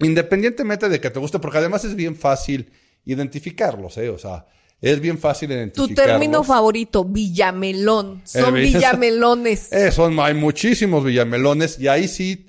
independientemente 0.00 0.88
de 0.88 1.00
que 1.00 1.10
te 1.10 1.18
guste, 1.18 1.38
porque 1.38 1.58
además 1.58 1.84
es 1.84 1.94
bien 1.94 2.14
fácil 2.14 2.72
identificarlos, 3.04 3.96
¿eh? 3.98 4.10
O 4.10 4.18
sea, 4.18 4.46
es 4.82 5.00
bien 5.00 5.16
fácil 5.16 5.48
Tu 5.48 5.54
identificarlos. 5.54 5.96
término 6.04 6.44
favorito, 6.44 7.04
villamelón. 7.04 8.20
Son 8.24 8.52
villamelones. 8.54 9.68
Eh, 9.72 9.90
son, 9.92 10.18
hay 10.20 10.34
muchísimos 10.34 11.02
villamelones 11.04 11.78
y 11.78 11.88
ahí 11.88 12.08
sí, 12.08 12.46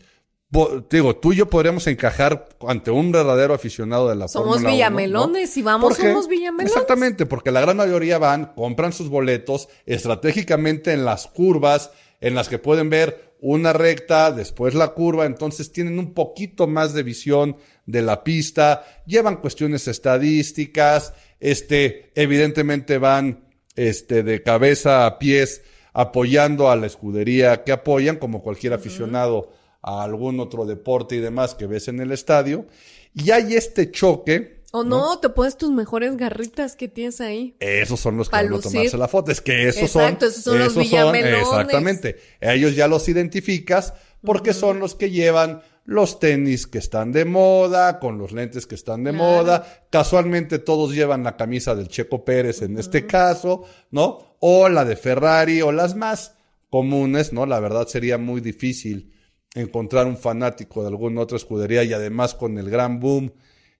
bo- 0.49 0.83
digo, 0.89 1.15
tú 1.15 1.31
y 1.33 1.37
yo 1.37 1.49
podríamos 1.49 1.85
encajar 1.87 2.49
ante 2.67 2.91
un 2.91 3.11
verdadero 3.11 3.53
aficionado 3.53 4.09
de 4.09 4.15
la 4.15 4.27
Somos 4.27 4.55
Fórmula 4.55 4.59
1, 4.61 4.69
¿no? 4.69 4.75
villamelones, 4.75 5.55
y 5.57 5.61
vamos, 5.61 5.89
¿Por 5.89 5.97
qué? 5.97 6.09
somos 6.09 6.27
villamelones. 6.27 6.71
Exactamente, 6.73 7.25
porque 7.25 7.51
la 7.51 7.61
gran 7.61 7.77
mayoría 7.77 8.17
van, 8.17 8.53
compran 8.55 8.91
sus 8.93 9.09
boletos 9.09 9.69
estratégicamente 9.85 10.91
en 10.93 11.05
las 11.05 11.27
curvas, 11.27 11.91
en 12.19 12.35
las 12.35 12.49
que 12.49 12.57
pueden 12.59 12.89
ver 12.89 13.33
una 13.41 13.73
recta, 13.73 14.31
después 14.31 14.73
la 14.73 14.89
curva, 14.93 15.25
entonces 15.25 15.71
tienen 15.73 15.99
un 15.99 16.13
poquito 16.13 16.65
más 16.65 16.93
de 16.93 17.03
visión 17.03 17.57
de 17.85 18.01
la 18.01 18.23
pista, 18.23 18.85
llevan 19.05 19.35
cuestiones 19.41 19.87
estadísticas, 19.89 21.13
este, 21.43 22.11
evidentemente 22.15 22.97
van, 22.97 23.43
este, 23.75 24.23
de 24.23 24.41
cabeza 24.41 25.05
a 25.05 25.19
pies 25.19 25.61
apoyando 25.91 26.71
a 26.71 26.75
la 26.77 26.87
escudería 26.87 27.63
que 27.63 27.71
apoyan, 27.73 28.15
como 28.15 28.41
cualquier 28.41 28.73
aficionado 28.73 29.51
a 29.81 30.03
algún 30.03 30.39
otro 30.39 30.65
deporte 30.65 31.15
y 31.15 31.19
demás 31.19 31.53
que 31.53 31.67
ves 31.67 31.89
en 31.89 31.99
el 31.99 32.11
estadio. 32.13 32.65
Y 33.13 33.31
hay 33.31 33.55
este 33.55 33.91
choque, 33.91 34.63
O 34.71 34.83
no, 34.83 35.19
te 35.19 35.29
pones 35.29 35.57
tus 35.57 35.69
mejores 35.69 36.15
garritas 36.17 36.75
que 36.75 36.87
tienes 36.87 37.21
ahí. 37.21 37.55
esos 37.59 37.99
son 37.99 38.17
los 38.17 38.29
que 38.29 38.37
van 38.37 38.53
a 38.53 38.59
tomarse 38.59 38.97
la 38.97 39.07
foto. 39.07 39.31
Es 39.31 39.41
que 39.41 39.67
esos 39.67 39.83
Exacto, 39.95 40.25
son. 40.25 40.31
esos 40.31 40.43
son 40.45 40.59
los 40.59 40.75
villamelones. 40.75 41.41
exactamente. 41.41 42.15
Ellos 42.39 42.75
ya 42.75 42.87
los 42.87 43.07
identificas 43.09 43.93
porque 44.23 44.53
son 44.53 44.79
los 44.79 44.95
que 44.95 45.11
llevan 45.11 45.61
los 45.85 46.19
tenis 46.19 46.65
que 46.67 46.77
están 46.77 47.11
de 47.11 47.25
moda, 47.25 47.99
con 47.99 48.17
los 48.17 48.31
lentes 48.31 48.65
que 48.67 48.75
están 48.75 49.03
de 49.03 49.11
Claro. 49.11 49.25
moda. 49.25 49.85
Casualmente 49.89 50.59
todos 50.59 50.93
llevan 50.93 51.23
la 51.23 51.35
camisa 51.35 51.75
del 51.75 51.89
Checo 51.89 52.23
Pérez 52.23 52.61
en 52.61 52.77
este 52.77 53.05
caso, 53.05 53.63
¿no? 53.91 54.37
O 54.39 54.69
la 54.69 54.85
de 54.85 54.95
Ferrari 54.95 55.61
o 55.61 55.71
las 55.71 55.95
más 55.95 56.35
comunes, 56.69 57.33
¿no? 57.33 57.45
La 57.45 57.59
verdad 57.59 57.87
sería 57.87 58.17
muy 58.17 58.41
difícil 58.41 59.11
encontrar 59.55 60.07
un 60.07 60.17
fanático 60.17 60.81
de 60.81 60.87
alguna 60.87 61.21
otra 61.21 61.37
escudería 61.37 61.83
y 61.83 61.93
además 61.93 62.33
con 62.33 62.57
el 62.57 62.69
gran 62.69 62.99
boom 62.99 63.33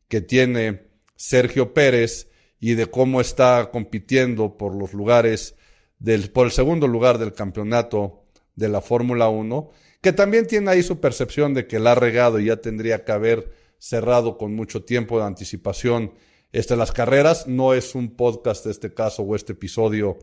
que 0.07 0.21
tiene 0.21 0.83
Sergio 1.15 1.73
Pérez 1.73 2.29
y 2.59 2.75
de 2.75 2.85
cómo 2.87 3.21
está 3.21 3.69
compitiendo 3.71 4.57
por 4.57 4.75
los 4.75 4.93
lugares 4.93 5.55
del, 5.99 6.29
por 6.31 6.45
el 6.45 6.51
segundo 6.51 6.87
lugar 6.87 7.17
del 7.17 7.33
campeonato 7.33 8.25
de 8.55 8.69
la 8.69 8.81
Fórmula 8.81 9.29
1, 9.29 9.71
que 10.03 10.11
también 10.11 10.45
tiene 10.45 10.69
ahí 10.69 10.83
su 10.83 10.99
percepción 10.99 11.53
de 11.53 11.65
que 11.65 11.79
la 11.79 11.93
ha 11.93 11.95
regado 11.95 12.37
y 12.37 12.45
ya 12.45 12.57
tendría 12.57 13.05
que 13.05 13.13
haber 13.13 13.53
cerrado 13.79 14.37
con 14.37 14.53
mucho 14.53 14.83
tiempo 14.83 15.17
de 15.17 15.25
anticipación 15.25 16.13
este, 16.51 16.75
las 16.75 16.91
carreras. 16.91 17.47
No 17.47 17.73
es 17.73 17.95
un 17.95 18.13
podcast 18.13 18.65
este 18.65 18.93
caso 18.93 19.23
o 19.23 19.33
este 19.33 19.53
episodio 19.53 20.19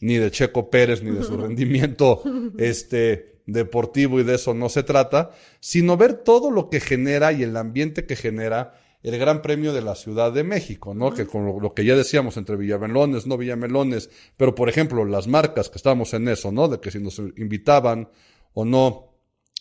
ni 0.00 0.16
de 0.16 0.30
Checo 0.30 0.68
Pérez 0.68 1.02
ni 1.02 1.12
de 1.12 1.24
su 1.24 1.34
rendimiento 1.38 2.22
este, 2.58 3.40
deportivo 3.46 4.20
y 4.20 4.22
de 4.22 4.34
eso 4.34 4.52
no 4.52 4.68
se 4.68 4.82
trata, 4.82 5.30
sino 5.60 5.96
ver 5.96 6.12
todo 6.12 6.50
lo 6.50 6.68
que 6.68 6.80
genera 6.80 7.32
y 7.32 7.42
el 7.42 7.56
ambiente 7.56 8.04
que 8.04 8.16
genera 8.16 8.74
el 9.02 9.18
Gran 9.18 9.40
Premio 9.40 9.72
de 9.72 9.80
la 9.80 9.94
Ciudad 9.94 10.30
de 10.30 10.44
México, 10.44 10.92
¿no? 10.92 11.14
Que 11.14 11.24
con 11.24 11.46
lo, 11.46 11.58
lo 11.58 11.72
que 11.72 11.86
ya 11.86 11.96
decíamos 11.96 12.36
entre 12.36 12.56
Villamelones, 12.56 13.26
no 13.26 13.38
Villamelones, 13.38 14.10
pero 14.36 14.54
por 14.54 14.68
ejemplo, 14.68 15.06
las 15.06 15.26
marcas 15.26 15.70
que 15.70 15.78
estábamos 15.78 16.12
en 16.12 16.28
eso, 16.28 16.52
¿no? 16.52 16.68
De 16.68 16.80
que 16.80 16.90
si 16.90 16.98
nos 16.98 17.18
invitaban 17.18 18.10
o 18.52 18.66
no 18.66 19.11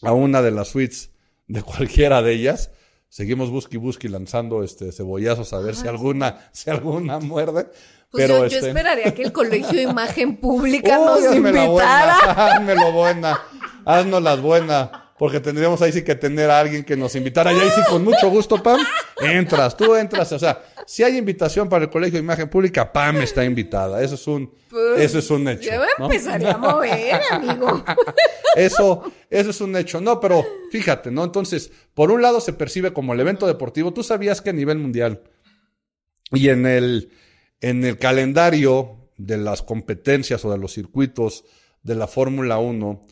a 0.01 0.13
una 0.13 0.41
de 0.41 0.51
las 0.51 0.69
suites 0.69 1.11
de 1.47 1.63
cualquiera 1.63 2.21
de 2.21 2.33
ellas, 2.33 2.71
seguimos 3.09 3.49
busqui 3.49 3.77
busqui 3.77 4.07
lanzando 4.07 4.63
este 4.63 4.91
cebollazos 4.91 5.53
a 5.53 5.59
ver 5.59 5.75
si 5.75 5.87
alguna, 5.87 6.49
si 6.51 6.69
alguna 6.69 7.19
muerde. 7.19 7.67
Pues 8.09 8.25
pero 8.25 8.39
yo, 8.39 8.47
yo 8.47 8.57
este... 8.57 8.69
esperaría 8.69 9.13
que 9.13 9.23
el 9.23 9.31
Colegio 9.31 9.73
de 9.73 9.83
Imagen 9.83 10.37
Pública 10.37 10.99
Uy, 10.99 11.05
nos 11.05 11.25
hazme 11.25 11.53
la 11.53 11.65
invitara. 11.65 12.15
hazmelo 12.55 12.91
buena, 12.91 13.39
haznos 13.85 14.21
las 14.21 14.41
buenas, 14.41 14.89
porque 15.21 15.39
tendríamos 15.39 15.79
ahí 15.83 15.91
sí 15.91 16.01
que 16.01 16.15
tener 16.15 16.49
a 16.49 16.59
alguien 16.59 16.83
que 16.83 16.97
nos 16.97 17.13
invitara. 17.13 17.53
Y 17.53 17.59
ahí 17.59 17.69
sí, 17.75 17.81
con 17.87 18.03
mucho 18.03 18.27
gusto, 18.31 18.63
Pam, 18.63 18.81
entras, 19.21 19.77
tú 19.77 19.93
entras. 19.93 20.31
O 20.31 20.39
sea, 20.39 20.63
si 20.87 21.03
hay 21.03 21.15
invitación 21.15 21.69
para 21.69 21.83
el 21.83 21.91
Colegio 21.91 22.17
de 22.17 22.23
Imagen 22.23 22.49
Pública, 22.49 22.91
Pam 22.91 23.17
está 23.17 23.45
invitada. 23.45 24.01
Eso 24.01 24.15
es 24.15 24.25
un, 24.25 24.51
Pues, 24.67 24.99
eso 25.01 25.19
es 25.19 25.29
un 25.29 25.47
hecho. 25.47 25.69
Yo 25.69 25.81
¿no? 25.99 26.05
empezaría 26.05 26.53
a 26.53 26.57
mover, 26.57 27.21
amigo. 27.29 27.85
Eso, 28.55 29.13
eso 29.29 29.51
es 29.51 29.61
un 29.61 29.75
hecho. 29.77 30.01
No, 30.01 30.19
pero 30.19 30.43
fíjate, 30.71 31.11
¿no? 31.11 31.23
Entonces, 31.23 31.71
por 31.93 32.09
un 32.09 32.23
lado 32.23 32.41
se 32.41 32.53
percibe 32.53 32.91
como 32.91 33.13
el 33.13 33.19
evento 33.19 33.45
deportivo. 33.45 33.93
Tú 33.93 34.01
sabías 34.01 34.41
que 34.41 34.49
a 34.49 34.53
nivel 34.53 34.79
mundial 34.79 35.21
y 36.31 36.49
en 36.49 36.65
el, 36.65 37.11
en 37.61 37.85
el 37.85 37.99
calendario 37.99 39.07
de 39.17 39.37
las 39.37 39.61
competencias 39.61 40.43
o 40.45 40.51
de 40.51 40.57
los 40.57 40.73
circuitos 40.73 41.45
de 41.83 41.93
la 41.93 42.07
Fórmula 42.07 42.57
1, 42.57 43.05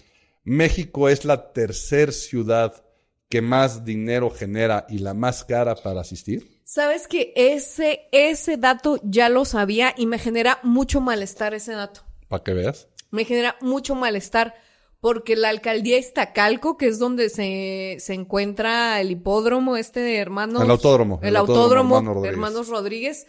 México 0.49 1.09
es 1.09 1.25
la 1.25 1.53
tercer 1.53 2.11
ciudad 2.11 2.83
que 3.29 3.39
más 3.39 3.85
dinero 3.85 4.31
genera 4.31 4.87
y 4.89 4.97
la 4.97 5.13
más 5.13 5.43
cara 5.45 5.75
para 5.75 6.01
asistir. 6.01 6.59
Sabes 6.63 7.07
que 7.07 7.33
ese, 7.35 8.07
ese 8.11 8.57
dato 8.57 8.99
ya 9.03 9.29
lo 9.29 9.45
sabía 9.45 9.93
y 9.95 10.07
me 10.07 10.17
genera 10.17 10.59
mucho 10.63 11.01
malestar 11.01 11.53
ese 11.53 11.73
dato. 11.73 12.01
Para 12.27 12.43
que 12.43 12.53
veas. 12.53 12.87
Me 13.11 13.25
genera 13.25 13.57
mucho 13.61 13.93
malestar 13.93 14.55
porque 14.99 15.35
la 15.35 15.49
alcaldía 15.49 15.99
Iztacalco, 15.99 16.77
que 16.77 16.87
es 16.87 16.97
donde 16.97 17.29
se, 17.29 17.97
se 17.99 18.15
encuentra 18.15 18.99
el 19.01 19.11
hipódromo 19.11 19.77
este 19.77 19.99
de 19.99 20.17
hermanos. 20.17 20.63
El 20.63 20.71
autódromo, 20.71 21.19
El, 21.21 21.29
el 21.29 21.35
autódromo, 21.35 21.95
autódromo 21.95 21.95
Hermano 21.95 22.09
de 22.09 22.13
Rodríguez. 22.15 22.33
hermanos 22.33 22.67
Rodríguez. 22.69 23.27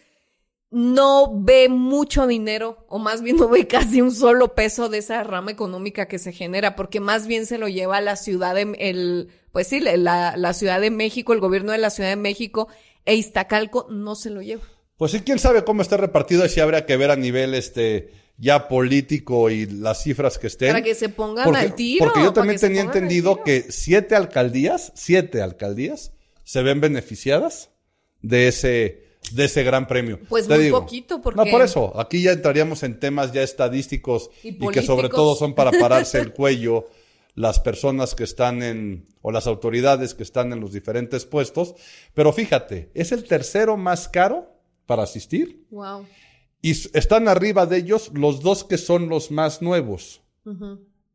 No 0.70 1.32
ve 1.42 1.68
mucho 1.68 2.26
dinero, 2.26 2.84
o 2.88 2.98
más 2.98 3.22
bien 3.22 3.36
no 3.36 3.48
ve 3.48 3.66
casi 3.66 4.00
un 4.00 4.12
solo 4.12 4.54
peso 4.54 4.88
de 4.88 4.98
esa 4.98 5.22
rama 5.24 5.50
económica 5.50 6.06
que 6.06 6.18
se 6.18 6.32
genera, 6.32 6.76
porque 6.76 7.00
más 7.00 7.26
bien 7.26 7.46
se 7.46 7.58
lo 7.58 7.68
lleva 7.68 8.00
la 8.00 8.16
ciudad 8.16 8.54
de, 8.54 8.72
el, 8.78 9.28
pues 9.50 9.66
sí, 9.66 9.80
la, 9.80 10.36
la 10.36 10.54
Ciudad 10.54 10.80
de 10.80 10.90
México, 10.90 11.32
el 11.32 11.40
gobierno 11.40 11.72
de 11.72 11.78
la 11.78 11.90
Ciudad 11.90 12.10
de 12.10 12.16
México, 12.16 12.68
e 13.04 13.14
Iztacalco 13.16 13.88
no 13.90 14.14
se 14.14 14.30
lo 14.30 14.42
lleva. 14.42 14.62
Pues 14.96 15.12
sí, 15.12 15.20
quién 15.20 15.38
sabe 15.38 15.64
cómo 15.64 15.82
está 15.82 15.96
repartido 15.96 16.44
y 16.44 16.50
si 16.50 16.60
habría 16.60 16.84
que 16.84 16.96
ver 16.96 17.10
a 17.10 17.16
nivel 17.16 17.54
este 17.54 18.12
ya 18.40 18.68
político 18.68 19.50
y 19.50 19.66
las 19.66 20.02
cifras 20.02 20.38
que 20.38 20.46
estén. 20.46 20.68
Para 20.68 20.82
que 20.82 20.94
se 20.94 21.08
pongan 21.08 21.44
porque, 21.44 21.60
al 21.60 21.74
tiro. 21.74 22.04
Porque 22.06 22.22
yo 22.22 22.32
también 22.32 22.58
tenía 22.58 22.80
entendido 22.80 23.42
que 23.42 23.66
siete 23.70 24.14
alcaldías, 24.14 24.92
siete 24.94 25.42
alcaldías 25.42 26.12
se 26.44 26.62
ven 26.62 26.80
beneficiadas 26.80 27.70
de 28.22 28.48
ese, 28.48 29.09
de 29.32 29.44
ese 29.44 29.62
gran 29.62 29.86
premio. 29.86 30.18
Pues 30.28 30.48
Te 30.48 30.54
muy 30.54 30.64
digo, 30.64 30.80
poquito, 30.80 31.20
porque- 31.20 31.36
No, 31.44 31.50
por 31.50 31.62
eso, 31.62 31.98
aquí 31.98 32.22
ya 32.22 32.32
entraríamos 32.32 32.82
en 32.82 32.98
temas 32.98 33.32
ya 33.32 33.42
estadísticos 33.42 34.30
Y 34.42 34.48
y, 34.48 34.68
que 34.68 34.82
sobre 34.82 35.08
todo 35.08 35.34
son 35.36 35.54
para 35.54 35.70
pararse 35.72 36.18
el 36.18 36.32
cuello 36.34 36.88
las 37.34 37.60
personas 37.60 38.14
que 38.14 38.24
están 38.24 38.62
en, 38.62 39.06
o 39.22 39.30
las 39.30 39.46
autoridades 39.46 40.14
que 40.14 40.24
están 40.24 40.52
en 40.52 40.60
los 40.60 40.72
diferentes 40.72 41.26
puestos. 41.26 41.74
Pero 42.12 42.32
fíjate, 42.32 42.90
es 42.94 43.12
el 43.12 43.24
tercero 43.24 43.76
más 43.76 44.08
caro 44.08 44.52
para 44.86 45.04
asistir. 45.04 45.64
Wow. 45.70 46.06
Y 46.60 46.72
están 46.72 47.28
arriba 47.28 47.66
de 47.66 47.78
ellos 47.78 48.10
los 48.12 48.40
dos 48.40 48.64
que 48.64 48.78
son 48.78 49.08
los 49.08 49.30
más 49.30 49.62
nuevos. 49.62 50.22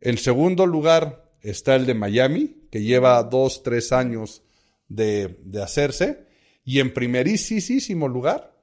En 0.01 0.17
segundo 0.17 0.65
lugar 0.65 1.29
está 1.41 1.75
el 1.75 1.85
de 1.85 1.93
Miami, 1.93 2.55
que 2.71 2.81
lleva 2.81 3.21
dos, 3.23 3.61
tres 3.61 3.91
años 3.91 4.41
de, 4.87 5.39
de 5.43 5.61
hacerse. 5.61 6.25
Y 6.65 6.79
en 6.79 6.93
primerísimo 6.93 8.07
lugar 8.07 8.59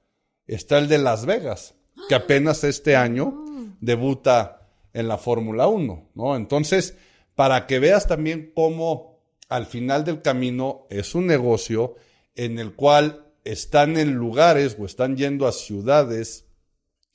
está 0.46 0.78
el 0.78 0.88
de 0.88 0.98
Las 0.98 1.24
Vegas, 1.24 1.76
que 2.08 2.16
apenas 2.16 2.64
este 2.64 2.96
año 2.96 3.44
debuta 3.80 4.68
en 4.92 5.08
la 5.08 5.18
Fórmula 5.18 5.68
1, 5.68 6.10
¿no? 6.14 6.36
Entonces, 6.36 6.96
para 7.36 7.66
que 7.66 7.78
veas 7.78 8.08
también 8.08 8.52
cómo 8.54 9.22
al 9.48 9.66
final 9.66 10.04
del 10.04 10.20
camino 10.20 10.86
es 10.90 11.14
un 11.14 11.26
negocio 11.26 11.94
en 12.34 12.58
el 12.58 12.74
cual 12.74 13.26
están 13.44 13.96
en 13.96 14.14
lugares 14.14 14.76
o 14.78 14.84
están 14.84 15.16
yendo 15.16 15.46
a 15.46 15.52
ciudades 15.52 16.46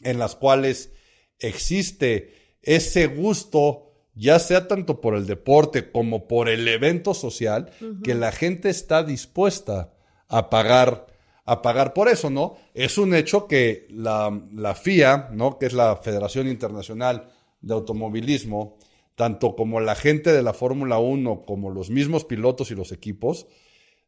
en 0.02 0.19
las 0.19 0.36
cuales 0.36 0.91
existe 1.39 2.34
ese 2.62 3.08
gusto, 3.08 3.91
ya 4.13 4.39
sea 4.39 4.67
tanto 4.67 5.02
por 5.02 5.15
el 5.15 5.26
deporte 5.26 5.91
como 5.91 6.28
por 6.28 6.50
el 6.50 6.67
evento 6.67 7.13
social, 7.13 7.71
que 8.04 8.15
la 8.15 8.32
gente 8.32 8.69
está 8.69 9.04
dispuesta 9.04 9.93
a 10.30 10.50
pagar 10.50 11.08
a 11.50 11.62
pagar 11.62 11.94
por 11.94 12.10
eso, 12.10 12.30
¿no? 12.30 12.58
Es 12.74 12.98
un 12.98 13.16
hecho 13.16 13.48
que 13.48 13.88
la, 13.90 14.38
la 14.54 14.76
FIA, 14.76 15.30
¿no? 15.32 15.58
Que 15.58 15.68
es 15.68 15.74
la 15.74 15.96
Federación 15.96 16.50
Internacional 16.50 17.30
de 17.62 17.74
Automovilismo, 17.74 18.78
tanto 19.16 19.56
como 19.56 19.80
la 19.80 19.96
gente 19.96 20.34
de 20.34 20.44
la 20.44 20.54
Fórmula 20.54 21.00
1 21.00 21.46
como 21.46 21.72
los 21.72 21.90
mismos 21.90 22.26
pilotos 22.26 22.70
y 22.70 22.76
los 22.76 22.92
equipos, 22.92 23.48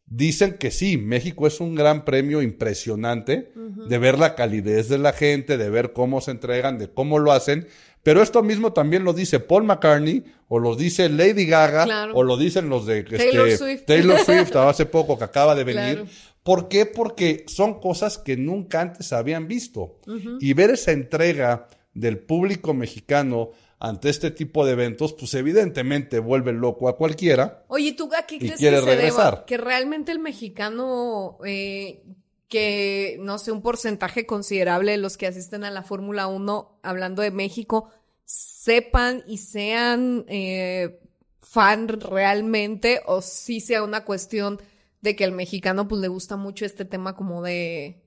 dicen 0.06 0.58
que 0.58 0.70
sí, 0.70 0.98
México 0.98 1.48
es 1.48 1.62
un 1.62 1.76
gran 1.76 2.04
premio 2.04 2.42
impresionante 2.42 3.54
de 3.56 3.98
ver 3.98 4.20
la 4.20 4.36
calidez 4.36 4.90
de 4.90 4.98
la 4.98 5.14
gente, 5.14 5.58
de 5.58 5.70
ver 5.70 5.94
cómo 5.94 6.20
se 6.20 6.32
entregan, 6.32 6.78
de 6.78 6.92
cómo 6.92 7.20
lo 7.20 7.32
hacen, 7.32 7.68
pero 8.04 8.22
esto 8.22 8.42
mismo 8.44 8.74
también 8.74 9.04
lo 9.04 9.14
dice 9.14 9.40
Paul 9.40 9.64
McCartney, 9.64 10.24
o 10.48 10.60
lo 10.60 10.76
dice 10.76 11.10
Lady 11.10 11.46
Gaga, 11.46 12.10
o 12.14 12.24
lo 12.24 12.38
dicen 12.38 12.70
los 12.70 12.86
de 12.86 13.04
Taylor 13.04 13.48
este, 13.48 13.58
Swift. 13.58 13.86
Taylor 13.86 14.20
Swift 14.26 14.56
hace 14.56 14.86
poco 14.86 15.18
que 15.18 15.26
acaba 15.26 15.56
de 15.56 15.64
venir. 15.64 16.06
¿Por 16.44 16.68
qué? 16.68 16.86
Porque 16.86 17.46
son 17.48 17.80
cosas 17.80 18.18
que 18.18 18.38
nunca 18.38 18.82
antes 18.82 19.14
habían 19.14 19.48
visto. 19.48 20.00
Y 20.40 20.54
ver 20.54 20.72
esa 20.72 20.92
entrega 20.92 21.68
del 21.94 22.20
público 22.20 22.74
mexicano 22.74 23.52
ante 23.80 24.10
este 24.10 24.32
tipo 24.32 24.66
de 24.66 24.74
eventos, 24.74 25.14
pues 25.14 25.34
evidentemente 25.36 26.20
vuelve 26.20 26.52
loco 26.52 26.90
a 26.90 26.98
cualquiera. 26.98 27.64
Oye, 27.68 27.94
¿tú 27.94 28.10
a 28.18 28.24
qué 28.24 28.38
crees 28.38 28.58
quiere 28.58 28.78
que 28.78 28.84
se 28.84 28.96
regresar. 28.96 29.34
deba? 29.36 29.46
Que 29.46 29.58
realmente 29.58 30.12
el 30.12 30.20
mexicano, 30.20 31.38
eh, 31.46 32.04
que 32.50 33.18
no 33.22 33.38
sé, 33.38 33.52
un 33.52 33.62
porcentaje 33.62 34.26
considerable 34.26 34.92
de 34.92 34.98
los 34.98 35.18
que 35.18 35.28
asisten 35.28 35.64
a 35.64 35.72
la 35.72 35.84
Fórmula 35.84 36.28
1, 36.28 36.80
hablando 36.84 37.22
de 37.22 37.32
México, 37.32 37.90
sepan 38.26 39.24
y 39.28 39.38
sean 39.38 40.26
eh, 40.28 41.00
fan 41.40 41.88
realmente, 41.88 43.02
o 43.06 43.22
si 43.22 43.62
sea 43.62 43.84
una 43.84 44.04
cuestión 44.04 44.60
de 45.02 45.16
que 45.16 45.24
al 45.24 45.32
mexicano 45.32 45.88
pues 45.88 46.02
le 46.02 46.08
gusta 46.10 46.36
mucho 46.36 46.66
este 46.66 46.86
tema 46.86 47.16
como 47.16 47.42
de 47.42 48.04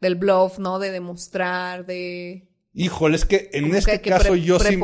del 0.00 0.14
bluff, 0.14 0.58
¿no? 0.58 0.78
De 0.78 0.90
demostrar, 0.92 1.84
de 1.86 2.48
Híjole, 2.74 3.16
es 3.16 3.24
que 3.24 3.48
en 3.54 3.64
como 3.64 3.74
este 3.76 4.00
que, 4.00 4.10
caso 4.10 4.36
yo 4.36 4.58
sí, 4.60 4.78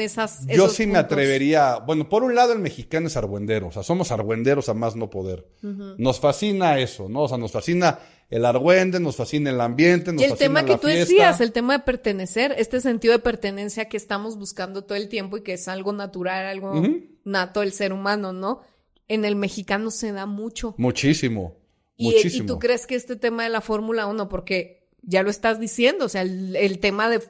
esas 0.00 0.46
yo 0.46 0.54
esos 0.54 0.72
sí 0.72 0.86
me 0.86 0.98
atrevería, 0.98 1.76
bueno, 1.78 2.08
por 2.08 2.24
un 2.24 2.34
lado 2.34 2.52
el 2.52 2.58
mexicano 2.58 3.06
es 3.06 3.16
argüendero, 3.16 3.68
o 3.68 3.72
sea, 3.72 3.82
somos 3.82 4.10
argüenderos 4.10 4.68
a 4.68 4.74
más 4.74 4.96
no 4.96 5.10
poder. 5.10 5.46
Nos 5.62 6.18
fascina 6.18 6.78
eso, 6.78 7.08
¿no? 7.08 7.22
O 7.24 7.28
sea, 7.28 7.38
nos 7.38 7.52
fascina 7.52 7.98
el 8.30 8.44
argüende, 8.44 8.98
nos 9.00 9.16
fascina 9.16 9.50
el 9.50 9.60
ambiente, 9.60 10.12
nos 10.12 10.22
Y 10.22 10.24
el 10.24 10.30
fascina 10.30 10.48
tema 10.48 10.62
la 10.62 10.66
que 10.66 10.74
tú 10.80 10.88
fiesta. 10.88 11.00
decías, 11.00 11.40
el 11.40 11.52
tema 11.52 11.74
de 11.74 11.84
pertenecer, 11.84 12.54
este 12.58 12.80
sentido 12.80 13.12
de 13.12 13.20
pertenencia 13.20 13.84
que 13.88 13.96
estamos 13.98 14.36
buscando 14.38 14.82
todo 14.84 14.96
el 14.96 15.08
tiempo 15.08 15.36
y 15.36 15.42
que 15.42 15.52
es 15.52 15.68
algo 15.68 15.92
natural, 15.92 16.46
algo 16.46 16.82
nato 17.24 17.60
del 17.60 17.72
ser 17.72 17.92
humano, 17.92 18.32
¿no? 18.32 18.62
En 19.08 19.24
el 19.24 19.36
mexicano 19.36 19.90
se 19.92 20.10
da 20.10 20.26
mucho. 20.26 20.74
Muchísimo, 20.78 21.58
Y, 21.96 22.06
muchísimo. 22.12 22.44
y 22.44 22.46
tú 22.46 22.58
crees 22.58 22.86
que 22.88 22.96
este 22.96 23.14
tema 23.14 23.44
de 23.44 23.50
la 23.50 23.60
Fórmula 23.60 24.06
1, 24.06 24.28
porque 24.28 24.75
ya 25.08 25.22
lo 25.22 25.30
estás 25.30 25.58
diciendo, 25.60 26.04
o 26.04 26.08
sea, 26.08 26.22
el, 26.22 26.54
el 26.56 26.78
tema 26.80 27.08
de 27.08 27.20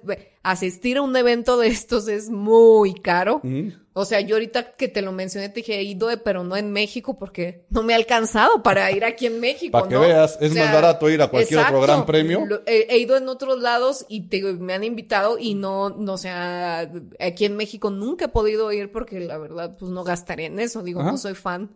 asistir 0.42 0.96
a 0.96 1.02
un 1.02 1.14
evento 1.16 1.58
de 1.58 1.68
estos 1.68 2.08
es 2.08 2.30
muy 2.30 2.94
caro. 2.94 3.42
O 3.92 4.04
sea, 4.04 4.20
yo 4.20 4.36
ahorita 4.36 4.72
que 4.76 4.88
te 4.88 5.00
lo 5.02 5.10
mencioné 5.12 5.48
te 5.48 5.56
dije, 5.60 5.78
he 5.78 5.82
ido, 5.82 6.08
de- 6.08 6.16
pero 6.18 6.44
no 6.44 6.56
en 6.56 6.70
México 6.70 7.18
porque 7.18 7.64
no 7.70 7.82
me 7.82 7.94
ha 7.94 7.96
alcanzado 7.96 8.62
para 8.62 8.90
ir 8.92 9.04
aquí 9.04 9.26
en 9.26 9.40
México, 9.40 9.72
Para 9.72 9.88
que 9.88 9.94
¿no? 9.94 10.00
veas, 10.02 10.36
es 10.40 10.50
O 10.50 10.54
sea, 10.54 10.64
más 10.66 10.74
barato 10.74 11.08
ir 11.08 11.22
a 11.22 11.28
cualquier 11.28 11.60
otro 11.60 11.80
gran 11.80 12.04
premio. 12.04 12.44
Lo- 12.46 12.62
he, 12.66 12.86
he 12.90 12.98
ido 12.98 13.16
en 13.16 13.28
otros 13.28 13.60
lados 13.60 14.04
y 14.08 14.28
te- 14.28 14.42
me 14.42 14.74
han 14.74 14.84
invitado 14.84 15.38
y 15.38 15.54
no, 15.54 15.88
no, 15.90 16.12
o 16.14 16.18
sea, 16.18 16.90
aquí 17.20 17.44
en 17.46 17.56
México 17.56 17.90
nunca 17.90 18.26
he 18.26 18.28
podido 18.28 18.70
ir 18.72 18.92
porque 18.92 19.20
la 19.20 19.38
verdad, 19.38 19.76
pues 19.78 19.90
no 19.90 20.04
gastaría 20.04 20.46
en 20.46 20.60
eso. 20.60 20.82
Digo, 20.82 21.00
Ajá. 21.00 21.12
no 21.12 21.18
soy 21.18 21.34
fan. 21.34 21.70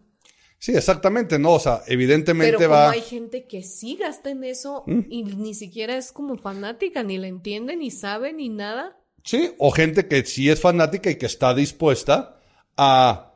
Sí, 0.62 0.73
exactamente, 0.77 1.38
no, 1.38 1.55
o 1.55 1.59
sea, 1.59 1.83
evidentemente 1.87 2.53
Pero 2.59 2.68
como 2.68 2.81
va... 2.81 2.90
hay 2.90 3.01
gente 3.01 3.46
que 3.46 3.62
sí 3.62 3.96
gasta 3.99 4.29
en 4.31 4.44
eso 4.44 4.85
y 5.09 5.25
ni 5.25 5.55
siquiera 5.55 5.96
es 5.96 6.12
como 6.12 6.37
fanática, 6.37 7.03
ni 7.03 7.16
la 7.16 7.29
entiende, 7.29 7.77
ni 7.77 7.90
sabe, 7.90 8.35
ni 8.35 8.51
nada. 8.51 8.99
Sí, 9.25 9.53
o 9.59 9.70
gente 9.70 10.07
que 10.07 10.23
sí 10.27 10.51
es 10.51 10.61
fanática 10.61 11.11
y 11.11 11.16
que 11.16 11.25
está 11.25 11.55
dispuesta 11.55 12.37
a 12.77 13.35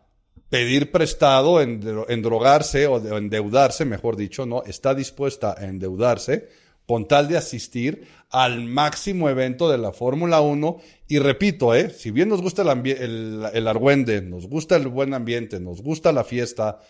pedir 0.51 0.91
prestado, 0.93 1.63
endro- 1.63 2.05
endrogarse 2.11 2.87
o 2.87 3.01
de- 3.01 3.17
endeudarse, 3.17 3.87
mejor 3.87 4.17
dicho, 4.17 4.45
¿no? 4.45 4.63
Está 4.65 4.95
dispuesta 4.95 5.55
a 5.59 5.65
endeudarse 5.65 6.49
con 6.87 7.09
tal 7.09 7.29
de 7.29 7.39
asistir 7.39 8.07
al 8.29 8.65
máximo 8.67 9.31
evento 9.31 9.71
de 9.71 9.79
la 9.79 9.93
Fórmula 9.93 10.43
1. 10.43 10.79
Y 11.09 11.19
repito, 11.21 11.75
¿eh? 11.75 11.89
Si 11.89 12.11
bien 12.11 12.29
nos 12.29 12.43
gusta 12.43 12.61
el, 12.61 12.87
el, 12.87 13.43
el 13.53 13.67
argüende, 13.69 14.21
nos 14.21 14.47
gusta 14.47 14.77
el 14.77 14.89
buen 14.89 15.15
ambiente, 15.15 15.59
nos 15.61 15.81
gusta 15.81 16.13
la 16.13 16.25
fiesta, 16.25 16.81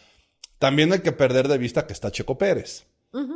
también 0.59 0.93
hay 0.93 1.01
que 1.01 1.13
perder 1.13 1.49
de 1.49 1.59
vista 1.59 1.87
que 1.87 1.93
está 1.93 2.11
Checo 2.11 2.39
Pérez. 2.39 2.87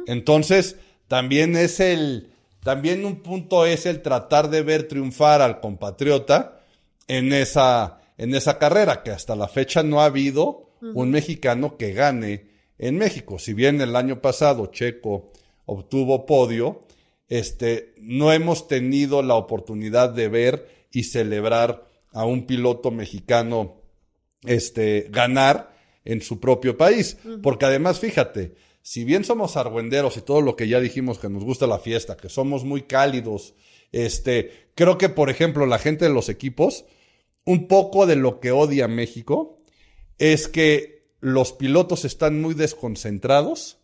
Entonces, 0.06 0.76
también 1.06 1.56
es 1.56 1.78
el, 1.78 2.32
también 2.64 3.04
un 3.04 3.22
punto 3.22 3.64
es 3.64 3.86
el 3.86 4.02
tratar 4.02 4.50
de 4.50 4.62
ver 4.62 4.88
triunfar 4.88 5.40
al 5.40 5.60
compatriota 5.60 6.60
en 7.06 7.32
esa, 7.32 8.00
en 8.16 8.34
esa 8.34 8.58
carrera, 8.58 9.02
que 9.02 9.12
hasta 9.12 9.36
la 9.36 9.46
fecha 9.46 9.82
no 9.82 10.00
ha 10.00 10.06
habido 10.06 10.70
un 10.80 11.10
mexicano 11.10 11.76
que 11.76 11.92
gane 11.92 12.50
en 12.78 12.98
México. 12.98 13.38
Si 13.38 13.52
bien 13.52 13.80
el 13.80 13.96
año 13.96 14.20
pasado 14.20 14.66
Checo 14.66 15.32
obtuvo 15.66 16.26
podio, 16.26 16.82
este, 17.28 17.94
no 18.00 18.32
hemos 18.32 18.68
tenido 18.68 19.22
la 19.22 19.34
oportunidad 19.34 20.10
de 20.10 20.28
ver 20.28 20.68
y 20.92 21.04
celebrar 21.04 21.86
a 22.12 22.24
un 22.24 22.46
piloto 22.46 22.90
mexicano 22.90 23.76
este, 24.44 25.08
ganar 25.10 25.77
en 26.04 26.20
su 26.20 26.40
propio 26.40 26.76
país. 26.76 27.18
Porque 27.42 27.66
además, 27.66 28.00
fíjate, 28.00 28.54
si 28.82 29.04
bien 29.04 29.24
somos 29.24 29.56
argüenderos 29.56 30.16
y 30.16 30.22
todo 30.22 30.40
lo 30.40 30.56
que 30.56 30.68
ya 30.68 30.80
dijimos 30.80 31.18
que 31.18 31.28
nos 31.28 31.44
gusta 31.44 31.66
la 31.66 31.78
fiesta, 31.78 32.16
que 32.16 32.28
somos 32.28 32.64
muy 32.64 32.82
cálidos, 32.82 33.54
este, 33.92 34.70
creo 34.74 34.98
que, 34.98 35.08
por 35.08 35.30
ejemplo, 35.30 35.66
la 35.66 35.78
gente 35.78 36.06
de 36.06 36.12
los 36.12 36.28
equipos, 36.28 36.84
un 37.44 37.68
poco 37.68 38.06
de 38.06 38.16
lo 38.16 38.40
que 38.40 38.50
odia 38.50 38.88
México 38.88 39.58
es 40.18 40.48
que 40.48 41.08
los 41.20 41.52
pilotos 41.52 42.04
están 42.04 42.40
muy 42.40 42.54
desconcentrados 42.54 43.78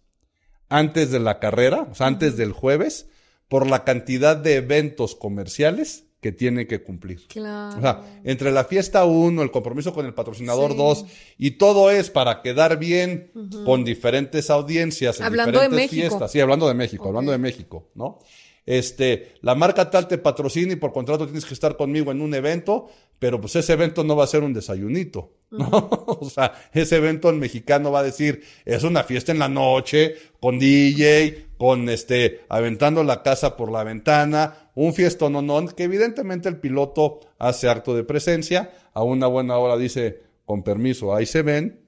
antes 0.68 1.10
de 1.10 1.20
la 1.20 1.38
carrera, 1.38 1.88
o 1.90 1.94
sea, 1.94 2.06
antes 2.06 2.36
del 2.36 2.52
jueves, 2.52 3.06
por 3.48 3.68
la 3.68 3.84
cantidad 3.84 4.36
de 4.36 4.56
eventos 4.56 5.14
comerciales 5.14 6.03
que 6.24 6.32
tienen 6.32 6.66
que 6.66 6.82
cumplir. 6.82 7.26
Claro. 7.28 7.76
O 7.76 7.80
sea, 7.82 8.00
entre 8.24 8.50
la 8.50 8.64
fiesta 8.64 9.04
1, 9.04 9.42
el 9.42 9.50
compromiso 9.50 9.92
con 9.92 10.06
el 10.06 10.14
patrocinador 10.14 10.70
Sí. 10.70 10.78
2 10.78 11.04
y 11.36 11.50
todo 11.50 11.90
es 11.90 12.08
para 12.08 12.40
quedar 12.40 12.78
bien 12.78 13.30
con 13.66 13.84
diferentes 13.84 14.48
audiencias 14.48 15.20
en 15.20 15.26
Hablando 15.26 15.60
de 15.60 15.66
diferentes 15.66 15.92
México. 15.92 16.08
fiestas. 16.08 16.32
Sí, 16.32 16.40
hablando 16.40 16.66
de 16.66 16.72
México, 16.72 17.08
hablando 17.08 17.30
de 17.30 17.36
México, 17.36 17.90
¿no? 17.94 18.20
Este, 18.64 19.34
la 19.42 19.54
marca 19.54 19.90
tal 19.90 20.08
te 20.08 20.16
patrocina 20.16 20.72
y 20.72 20.76
por 20.76 20.94
contrato 20.94 21.26
tienes 21.26 21.44
que 21.44 21.52
estar 21.52 21.76
conmigo 21.76 22.10
en 22.10 22.22
un 22.22 22.32
evento, 22.32 22.86
pero 23.18 23.38
pues 23.38 23.54
ese 23.56 23.74
evento 23.74 24.02
no 24.02 24.16
va 24.16 24.24
a 24.24 24.26
ser 24.26 24.42
un 24.42 24.54
desayunito, 24.54 25.34
¿no? 25.50 25.68
o 26.20 26.30
sea, 26.30 26.54
ese 26.72 26.96
evento 26.96 27.28
el 27.28 27.36
mexicano 27.36 27.92
va 27.92 28.00
a 28.00 28.02
decir, 28.02 28.42
es 28.64 28.82
una 28.82 29.04
fiesta 29.04 29.30
en 29.32 29.40
la 29.40 29.50
noche, 29.50 30.14
con 30.40 30.58
DJ, 30.58 31.48
con 31.64 31.88
este, 31.88 32.42
aventando 32.50 33.02
la 33.04 33.22
casa 33.22 33.56
por 33.56 33.72
la 33.72 33.84
ventana, 33.84 34.68
un 34.74 34.92
no, 35.30 35.66
que 35.68 35.84
evidentemente 35.84 36.46
el 36.50 36.60
piloto 36.60 37.20
hace 37.38 37.70
acto 37.70 37.96
de 37.96 38.04
presencia, 38.04 38.70
a 38.92 39.02
una 39.02 39.28
buena 39.28 39.56
hora 39.56 39.78
dice, 39.78 40.20
con 40.44 40.62
permiso, 40.62 41.14
ahí 41.14 41.24
se 41.24 41.40
ven, 41.40 41.80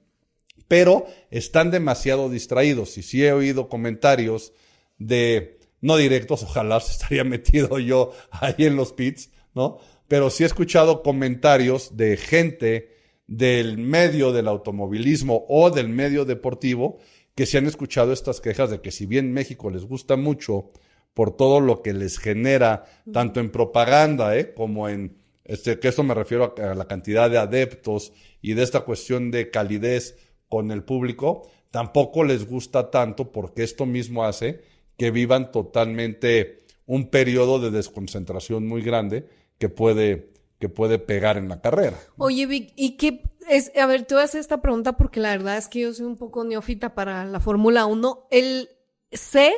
pero 0.67 1.05
están 1.29 1.69
demasiado 1.69 2.27
distraídos. 2.27 2.97
Y 2.97 3.03
sí 3.03 3.23
he 3.23 3.31
oído 3.33 3.69
comentarios 3.69 4.51
de, 4.97 5.59
no 5.79 5.95
directos, 5.95 6.41
ojalá 6.41 6.79
se 6.79 6.93
estaría 6.93 7.23
metido 7.35 7.77
yo 7.77 8.13
ahí 8.31 8.55
en 8.65 8.77
los 8.77 8.93
pits, 8.93 9.29
¿no? 9.53 9.77
Pero 10.07 10.31
sí 10.31 10.41
he 10.41 10.47
escuchado 10.47 11.03
comentarios 11.03 11.95
de 11.95 12.17
gente 12.17 12.97
del 13.27 13.77
medio 13.77 14.31
del 14.31 14.47
automovilismo 14.47 15.45
o 15.47 15.69
del 15.69 15.87
medio 15.87 16.25
deportivo 16.25 16.97
que 17.37 17.45
se 17.45 17.59
han 17.59 17.67
escuchado 17.67 18.13
estas 18.13 18.41
quejas 18.41 18.71
de 18.71 18.81
que 18.81 18.91
si 18.91 19.05
bien 19.05 19.31
México 19.31 19.69
les 19.69 19.85
gusta 19.85 20.17
mucho 20.17 20.71
por 21.13 21.37
todo 21.37 21.59
lo 21.59 21.83
que 21.83 21.93
les 21.93 22.17
genera, 22.17 22.85
tanto 23.13 23.39
en 23.39 23.51
propaganda 23.51 24.35
¿eh? 24.35 24.55
como 24.55 24.89
en, 24.89 25.17
este, 25.45 25.77
que 25.77 25.87
esto 25.87 26.01
me 26.01 26.15
refiero 26.15 26.55
a, 26.57 26.71
a 26.71 26.73
la 26.73 26.87
cantidad 26.87 27.29
de 27.29 27.37
adeptos 27.37 28.11
y 28.41 28.55
de 28.55 28.63
esta 28.63 28.79
cuestión 28.81 29.29
de 29.29 29.51
calidez 29.51 30.17
con 30.49 30.71
el 30.71 30.83
público, 30.83 31.47
tampoco 31.69 32.23
les 32.23 32.49
gusta 32.49 32.89
tanto 32.89 33.31
porque 33.31 33.61
esto 33.61 33.85
mismo 33.85 34.25
hace 34.25 34.63
que 34.97 35.11
vivan 35.11 35.51
totalmente 35.51 36.63
un 36.87 37.11
periodo 37.11 37.59
de 37.59 37.69
desconcentración 37.69 38.65
muy 38.65 38.81
grande 38.81 39.29
que 39.59 39.69
puede, 39.69 40.31
que 40.57 40.69
puede 40.69 40.97
pegar 40.97 41.37
en 41.37 41.49
la 41.49 41.61
carrera. 41.61 41.99
Oye, 42.17 42.47
Vic, 42.47 42.73
¿y 42.75 42.97
qué 42.97 43.21
es? 43.49 43.71
A 43.77 43.85
ver, 43.85 44.05
te 44.05 44.15
voy 44.15 44.21
a 44.21 44.25
hacer 44.25 44.41
esta 44.41 44.61
pregunta 44.61 44.97
porque 44.97 45.19
la 45.19 45.31
verdad 45.31 45.57
es 45.57 45.67
que 45.67 45.81
yo 45.81 45.93
soy 45.93 46.05
un 46.05 46.17
poco 46.17 46.43
neófita 46.43 46.93
para 46.95 47.25
la 47.25 47.39
Fórmula 47.39 47.85
1. 47.85 48.27
El, 48.31 48.69
sé 49.11 49.53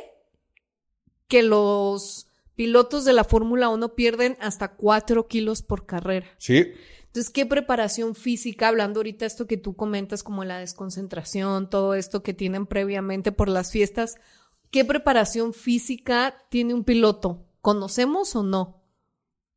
que 1.28 1.43
los 1.43 2.28
pilotos 2.56 3.06
de 3.06 3.13
la 3.13 3.23
Fórmula 3.23 3.69
1 3.69 3.95
pierden 3.95 4.38
hasta 4.39 4.75
4 4.75 5.28
kilos 5.28 5.62
por 5.62 5.86
carrera. 5.86 6.28
Sí. 6.38 6.73
Entonces, 7.06 7.32
¿qué 7.32 7.45
preparación 7.45 8.15
física, 8.15 8.67
hablando 8.67 8.99
ahorita 8.99 9.25
esto 9.25 9.47
que 9.47 9.58
tú 9.58 9.75
comentas 9.75 10.21
como 10.23 10.43
la 10.43 10.60
desconcentración, 10.60 11.69
todo 11.69 11.95
esto 11.95 12.21
que 12.21 12.34
tienen 12.34 12.67
previamente 12.67 13.32
por 13.32 13.49
las 13.49 13.71
fiestas, 13.71 14.17
¿qué 14.69 14.86
preparación 14.86 15.54
física 15.54 16.36
tiene 16.49 16.73
un 16.75 16.84
piloto? 16.84 17.47
¿Conocemos 17.62 18.36
o 18.36 18.43
no? 18.43 18.84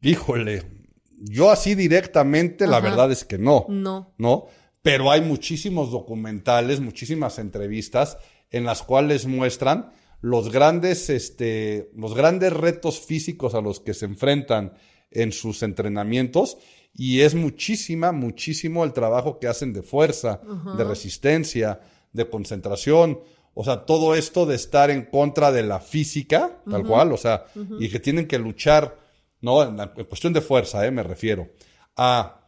Híjole, 0.01 0.82
yo 1.25 1.51
así 1.51 1.75
directamente, 1.75 2.67
la 2.67 2.81
verdad 2.81 3.11
es 3.13 3.25
que 3.25 3.39
no. 3.39 3.67
No. 3.69 4.13
¿no? 4.19 4.47
Pero 4.83 5.11
hay 5.11 5.21
muchísimos 5.21 5.91
documentales, 5.91 6.81
muchísimas 6.81 7.39
entrevistas 7.39 8.19
en 8.51 8.65
las 8.65 8.83
cuales 8.83 9.27
muestran 9.27 9.93
los 10.21 10.53
grandes, 10.53 11.11
este, 11.11 11.91
los 11.97 12.15
grandes 12.15 12.53
retos 12.53 13.01
físicos 13.01 13.55
a 13.55 13.61
los 13.61 13.81
que 13.81 13.95
se 13.95 14.07
enfrentan 14.07 14.75
en 15.11 15.33
sus 15.33 15.63
entrenamientos 15.63 16.59
y 16.95 17.21
es 17.21 17.35
muchísima, 17.35 18.13
muchísimo 18.13 18.85
el 18.85 18.93
trabajo 18.93 19.39
que 19.39 19.49
hacen 19.49 19.73
de 19.73 19.83
fuerza, 19.83 20.41
de 20.77 20.85
resistencia, 20.85 21.81
de 22.13 22.29
concentración. 22.29 23.21
O 23.55 23.65
sea, 23.65 23.85
todo 23.85 24.15
esto 24.15 24.47
de 24.47 24.57
estar 24.57 24.91
en 24.91 25.07
contra 25.07 25.53
de 25.53 25.63
la 25.63 25.81
física, 25.81 26.63
tal 26.69 26.87
cual, 26.87 27.13
o 27.13 27.17
sea, 27.17 27.47
y 27.79 27.89
que 27.89 28.01
tienen 28.01 28.27
que 28.27 28.39
luchar, 28.39 28.97
¿no? 29.42 29.62
En, 29.62 29.76
la, 29.76 29.92
en 29.94 30.05
cuestión 30.07 30.33
de 30.33 30.40
fuerza, 30.40 30.87
¿eh? 30.87 30.90
Me 30.90 31.02
refiero. 31.02 31.50
A 31.96 32.38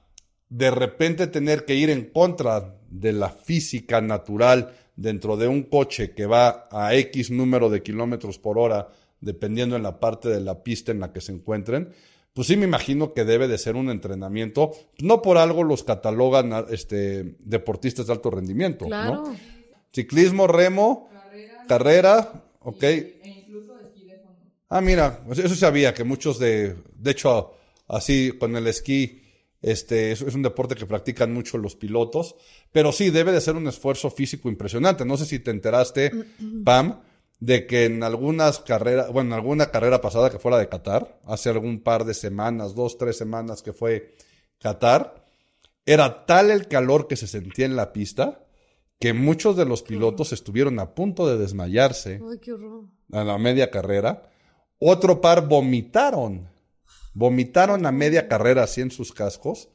de 0.49 0.71
repente 0.71 1.27
tener 1.27 1.65
que 1.65 1.75
ir 1.75 1.91
en 1.91 2.07
contra 2.11 2.77
de 2.89 3.13
la 3.13 3.29
física 3.29 4.01
natural 4.01 4.73
dentro 4.97 5.37
de 5.37 5.49
un 5.49 5.65
coche 5.65 6.13
que 6.15 6.27
va 6.27 6.69
a 6.71 6.95
X 6.95 7.31
número 7.31 7.69
de 7.69 7.83
kilómetros 7.83 8.39
por 8.39 8.59
hora, 8.59 8.89
dependiendo 9.21 9.75
en 9.77 9.83
la 9.83 9.99
parte 9.99 10.29
de 10.29 10.41
la 10.41 10.63
pista 10.63 10.93
en 10.93 11.01
la 11.01 11.13
que 11.13 11.21
se 11.21 11.33
encuentren, 11.33 11.93
pues 12.33 12.49
sí 12.49 12.57
me 12.57 12.65
imagino 12.67 13.13
que 13.15 13.25
debe 13.25 13.49
de 13.49 13.59
ser 13.59 13.77
un 13.77 13.91
entrenamiento. 13.91 14.73
No 15.01 15.23
por 15.23 15.39
algo 15.39 15.65
los 15.65 15.83
catalogan 15.85 16.53
a, 16.53 16.65
este, 16.71 17.37
deportistas 17.41 18.07
de 18.07 18.13
alto 18.13 18.31
rendimiento, 18.31 18.87
Claro. 18.87 19.15
¿no? 19.15 19.37
Ciclismo, 19.93 20.47
remo, 20.49 21.09
carrera, 21.69 22.45
ok. 22.61 22.85
Ah, 24.77 24.81
mira, 24.81 25.23
eso 25.31 25.55
sabía 25.55 25.95
que 25.95 26.03
muchos 26.03 26.41
de, 26.41 26.75
de 26.97 27.11
hecho, 27.13 27.53
así 27.87 28.33
con 28.41 28.57
el 28.57 28.67
esquí, 28.67 29.23
este, 29.63 30.11
es, 30.11 30.21
es 30.21 30.35
un 30.35 30.43
deporte 30.43 30.75
que 30.75 30.85
practican 30.85 31.33
mucho 31.33 31.59
los 31.59 31.77
pilotos, 31.77 32.35
pero 32.73 32.91
sí 32.91 33.11
debe 33.11 33.31
de 33.31 33.41
ser 33.41 33.55
un 33.55 33.69
esfuerzo 33.69 34.11
físico 34.11 34.49
impresionante. 34.49 35.05
No 35.05 35.17
sé 35.17 35.27
si 35.27 35.39
te 35.39 35.53
enteraste, 35.53 36.11
Pam, 36.65 37.03
de 37.39 37.69
que 37.69 37.85
en 37.85 38.03
algunas 38.03 38.59
carreras, 38.59 39.13
bueno, 39.13 39.29
en 39.29 39.35
alguna 39.35 39.71
carrera 39.71 40.01
pasada 40.01 40.29
que 40.29 40.41
fuera 40.41 40.59
de 40.59 40.69
Qatar, 40.69 41.21
hace 41.25 41.51
algún 41.51 41.79
par 41.79 42.05
de 42.05 42.15
semanas, 42.15 42.75
dos, 42.75 42.99
tres 42.99 43.17
semanas 43.17 43.63
que 43.63 43.73
fue 43.73 44.17
Qatar, 44.59 45.25
era 45.87 46.27
tal 46.27 46.51
el 46.51 46.67
calor 46.67 47.07
que 47.07 47.15
se 47.15 47.29
sentía 47.29 47.67
en 47.67 47.77
la 47.77 47.93
pista 47.93 48.45
que 48.99 49.13
muchos 49.13 49.57
de 49.57 49.67
los 49.67 49.85
pilotos 49.85 50.33
estuvieron 50.33 50.81
a 50.81 50.97
punto 50.97 51.29
de 51.29 51.39
desmayarse 51.39 52.21
Ay, 52.29 52.39
qué 52.41 52.55
horror. 52.55 52.87
a 53.13 53.23
la 53.23 53.39
media 53.39 53.71
carrera. 53.71 54.31
Otro 54.79 55.21
par 55.21 55.49
vomitaron. 55.49 56.49
Vomitaron 57.15 57.87
a 57.87 57.93
media 57.93 58.29
carrera 58.29 58.65
así 58.65 58.81
en 58.81 58.91
sus 58.91 59.13
cascos. 59.13 59.69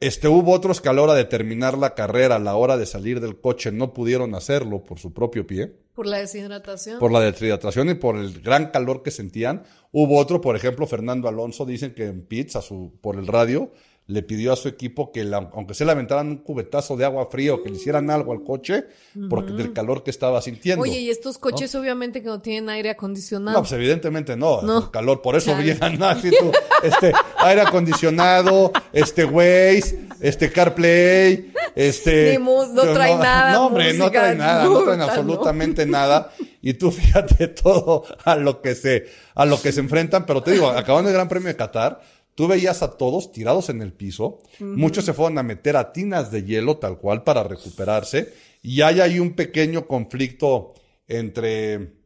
Este, 0.00 0.26
hubo 0.26 0.52
otros 0.52 0.80
que 0.80 0.88
a 0.88 0.92
la 0.92 1.02
hora 1.02 1.14
de 1.14 1.24
terminar 1.24 1.78
la 1.78 1.94
carrera, 1.94 2.36
a 2.36 2.40
la 2.40 2.56
hora 2.56 2.76
de 2.76 2.86
salir 2.86 3.20
del 3.20 3.40
coche, 3.40 3.70
no 3.70 3.92
pudieron 3.92 4.34
hacerlo 4.34 4.82
por 4.82 4.98
su 4.98 5.12
propio 5.12 5.46
pie, 5.46 5.76
Por 5.94 6.06
la 6.08 6.18
deshidratación. 6.18 6.98
por 6.98 7.12
la 7.12 7.20
deshidratación 7.20 7.88
y 7.90 7.94
por 7.94 8.16
el 8.16 8.40
gran 8.42 8.70
calor 8.72 9.04
que 9.04 9.12
sentían. 9.12 9.62
Hubo 9.92 10.18
otro, 10.18 10.40
por 10.40 10.56
ejemplo, 10.56 10.88
Fernando 10.88 11.28
Alonso, 11.28 11.64
dicen 11.66 11.94
que 11.94 12.06
en 12.06 12.26
pits, 12.26 12.56
a 12.56 12.62
su, 12.62 12.98
por 13.00 13.16
el 13.16 13.28
radio, 13.28 13.70
le 14.08 14.22
pidió 14.22 14.52
a 14.52 14.56
su 14.56 14.68
equipo 14.68 15.12
que, 15.12 15.22
la- 15.24 15.48
aunque 15.54 15.74
se 15.74 15.84
le 15.84 15.92
aventaran 15.92 16.26
un 16.28 16.36
cubetazo 16.38 16.96
de 16.96 17.04
agua 17.04 17.28
fría 17.30 17.54
o 17.54 17.62
que 17.62 17.70
le 17.70 17.76
hicieran 17.76 18.10
algo 18.10 18.32
al 18.32 18.42
coche, 18.42 18.84
porque 19.30 19.52
del 19.52 19.72
calor 19.72 20.02
que 20.02 20.10
estaba 20.10 20.42
sintiendo. 20.42 20.82
Oye, 20.82 20.98
y 21.00 21.08
estos 21.10 21.38
coches 21.38 21.74
obviamente 21.76 22.20
que 22.20 22.26
no 22.28 22.40
tienen 22.40 22.68
aire 22.68 22.90
acondicionado. 22.90 23.56
No, 23.56 23.62
pues 23.62 23.72
evidentemente 23.72 24.36
no, 24.36 24.60
No. 24.62 24.78
el 24.78 24.90
calor, 24.90 25.22
por 25.22 25.36
eso 25.36 25.56
llegan 25.60 26.02
así 26.02 26.30
tú, 26.30 26.50
este, 26.82 27.12
aire 27.38 27.62
acondicionado, 27.62 28.72
este 28.92 29.24
Waze, 29.24 30.08
este 30.20 30.50
CarPlay, 30.52 31.52
este... 31.74 32.38
No 32.38 32.82
trae 32.92 33.16
nada, 33.16 33.52
No, 33.52 33.66
hombre, 33.66 33.92
no 33.94 34.04
música, 34.04 34.20
trae 34.20 34.34
nada, 34.34 34.64
no 34.64 34.82
traen 34.82 34.98
¿no? 34.98 35.04
absolutamente 35.04 35.86
nada. 35.86 36.32
Y 36.60 36.74
tú 36.74 36.90
fíjate 36.92 37.48
todo 37.48 38.04
a 38.24 38.36
lo 38.36 38.60
que 38.60 38.74
se, 38.74 39.06
a 39.34 39.44
lo 39.44 39.60
que 39.60 39.72
se 39.72 39.80
enfrentan, 39.80 40.26
pero 40.26 40.42
te 40.42 40.52
digo, 40.52 40.68
acabando 40.68 41.08
el 41.08 41.14
Gran 41.14 41.28
Premio 41.28 41.48
de 41.48 41.56
Qatar, 41.56 42.00
tú 42.34 42.48
veías 42.48 42.82
a 42.82 42.96
todos 42.96 43.32
tirados 43.32 43.68
en 43.68 43.82
el 43.82 43.92
piso, 43.92 44.38
muchos 44.60 45.04
se 45.04 45.12
fueron 45.12 45.38
a 45.38 45.42
meter 45.42 45.76
a 45.76 45.92
tinas 45.92 46.30
de 46.30 46.44
hielo 46.44 46.78
tal 46.78 46.98
cual 46.98 47.22
para 47.24 47.42
recuperarse, 47.44 48.32
y 48.62 48.80
hay 48.82 49.00
ahí 49.00 49.18
un 49.18 49.34
pequeño 49.34 49.86
conflicto 49.86 50.74
entre 51.08 52.00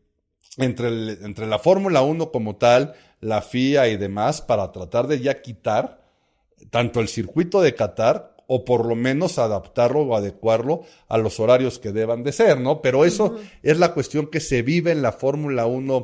entre, 0.59 0.89
el- 0.89 1.19
entre 1.23 1.47
la 1.47 1.59
Fórmula 1.59 2.01
1 2.01 2.33
como 2.33 2.57
tal, 2.57 2.95
la 3.21 3.43
FIA 3.43 3.89
y 3.89 3.97
demás, 3.99 4.41
para 4.41 4.73
tratar 4.73 5.07
de 5.07 5.21
ya 5.21 5.43
quitar 5.43 6.03
tanto 6.71 7.01
el 7.01 7.09
circuito 7.09 7.61
de 7.61 7.75
Qatar 7.75 8.35
o 8.47 8.65
por 8.65 8.87
lo 8.87 8.95
menos 8.95 9.39
adaptarlo 9.39 10.01
o 10.03 10.17
adecuarlo 10.17 10.85
a 11.09 11.19
los 11.19 11.41
horarios 11.41 11.79
que 11.79 11.93
deban 11.93 12.23
de 12.23 12.33
ser, 12.33 12.59
¿no? 12.59 12.81
Pero 12.81 13.05
eso 13.05 13.37
es 13.63 13.79
la 13.79 13.93
cuestión 13.93 14.29
que 14.29 14.41
se 14.41 14.63
vive 14.63 14.93
en 14.93 15.03
la 15.03 15.13
Fórmula 15.13 15.67
1. 15.67 15.99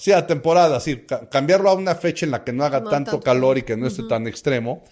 Sí, 0.00 0.12
a 0.12 0.26
temporada, 0.26 0.80
sí, 0.80 1.02
ca- 1.06 1.28
cambiarlo 1.28 1.68
a 1.68 1.74
una 1.74 1.94
fecha 1.94 2.24
en 2.24 2.32
la 2.32 2.42
que 2.42 2.54
no 2.54 2.64
haga 2.64 2.80
No 2.80 2.88
tanto 2.88 3.10
tanto. 3.12 3.24
calor 3.24 3.58
y 3.58 3.62
que 3.64 3.76
no 3.76 3.86
esté 3.86 4.04
tan 4.08 4.26
extremo. 4.26 4.82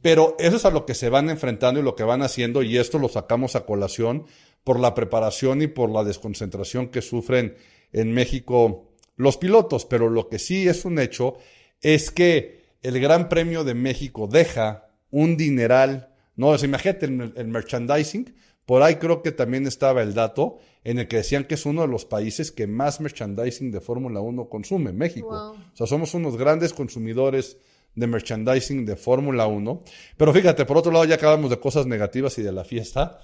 Pero 0.00 0.36
eso 0.38 0.56
es 0.56 0.64
a 0.64 0.70
lo 0.70 0.86
que 0.86 0.94
se 0.94 1.08
van 1.08 1.28
enfrentando 1.28 1.80
y 1.80 1.82
lo 1.82 1.96
que 1.96 2.04
van 2.04 2.22
haciendo, 2.22 2.62
y 2.62 2.76
esto 2.78 2.98
lo 3.00 3.08
sacamos 3.08 3.56
a 3.56 3.64
colación 3.66 4.26
por 4.62 4.78
la 4.78 4.94
preparación 4.94 5.60
y 5.60 5.66
por 5.66 5.90
la 5.90 6.04
desconcentración 6.04 6.88
que 6.88 7.02
sufren 7.02 7.56
en 7.92 8.12
México 8.12 8.92
los 9.16 9.36
pilotos. 9.38 9.86
Pero 9.86 10.08
lo 10.08 10.28
que 10.28 10.38
sí 10.38 10.68
es 10.68 10.84
un 10.84 10.98
hecho 11.00 11.34
es 11.82 12.10
que 12.12 12.62
el 12.82 13.00
Gran 13.00 13.28
Premio 13.28 13.64
de 13.64 13.74
México 13.74 14.28
deja 14.30 14.88
un 15.10 15.36
dineral, 15.36 16.10
no, 16.36 16.48
o 16.48 16.58
sea, 16.58 16.68
imagínate 16.68 17.06
el, 17.06 17.32
el 17.36 17.48
merchandising, 17.48 18.34
por 18.66 18.82
ahí 18.82 18.96
creo 18.96 19.22
que 19.22 19.32
también 19.32 19.66
estaba 19.66 20.02
el 20.02 20.14
dato 20.14 20.58
en 20.84 20.98
el 20.98 21.08
que 21.08 21.16
decían 21.16 21.44
que 21.44 21.54
es 21.54 21.66
uno 21.66 21.82
de 21.82 21.88
los 21.88 22.04
países 22.04 22.52
que 22.52 22.66
más 22.66 23.00
merchandising 23.00 23.70
de 23.70 23.80
Fórmula 23.80 24.20
1 24.20 24.48
consume, 24.48 24.92
México. 24.92 25.28
Wow. 25.28 25.52
O 25.72 25.76
sea, 25.76 25.86
somos 25.86 26.14
unos 26.14 26.36
grandes 26.36 26.72
consumidores 26.72 27.58
de 27.94 28.06
merchandising 28.06 28.84
de 28.84 28.96
Fórmula 28.96 29.46
1. 29.46 29.82
Pero 30.16 30.32
fíjate, 30.32 30.64
por 30.64 30.78
otro 30.78 30.92
lado, 30.92 31.04
ya 31.04 31.16
acabamos 31.16 31.50
de 31.50 31.60
cosas 31.60 31.86
negativas 31.86 32.38
y 32.38 32.42
de 32.42 32.52
la 32.52 32.64
fiesta, 32.64 33.20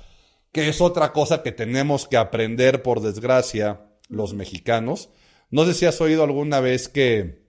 que 0.53 0.69
es 0.69 0.81
otra 0.81 1.13
cosa 1.13 1.43
que 1.43 1.53
tenemos 1.53 2.07
que 2.09 2.17
aprender, 2.17 2.83
por 2.83 3.01
desgracia, 3.01 3.81
los 4.09 4.35
mexicanos. 4.35 5.11
No 5.51 5.65
sé 5.65 5.75
si 5.75 5.87
has 5.87 6.01
oído 6.01 6.23
alguna 6.23 6.61
vez 6.61 6.89
que, 6.89 7.45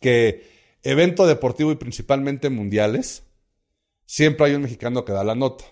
que 0.00 0.48
evento 0.82 1.26
deportivo 1.26 1.72
y 1.72 1.76
principalmente 1.76 2.50
mundiales, 2.50 3.24
siempre 4.04 4.46
hay 4.46 4.54
un 4.54 4.62
mexicano 4.62 5.04
que 5.04 5.12
da 5.12 5.24
la 5.24 5.34
nota. 5.34 5.64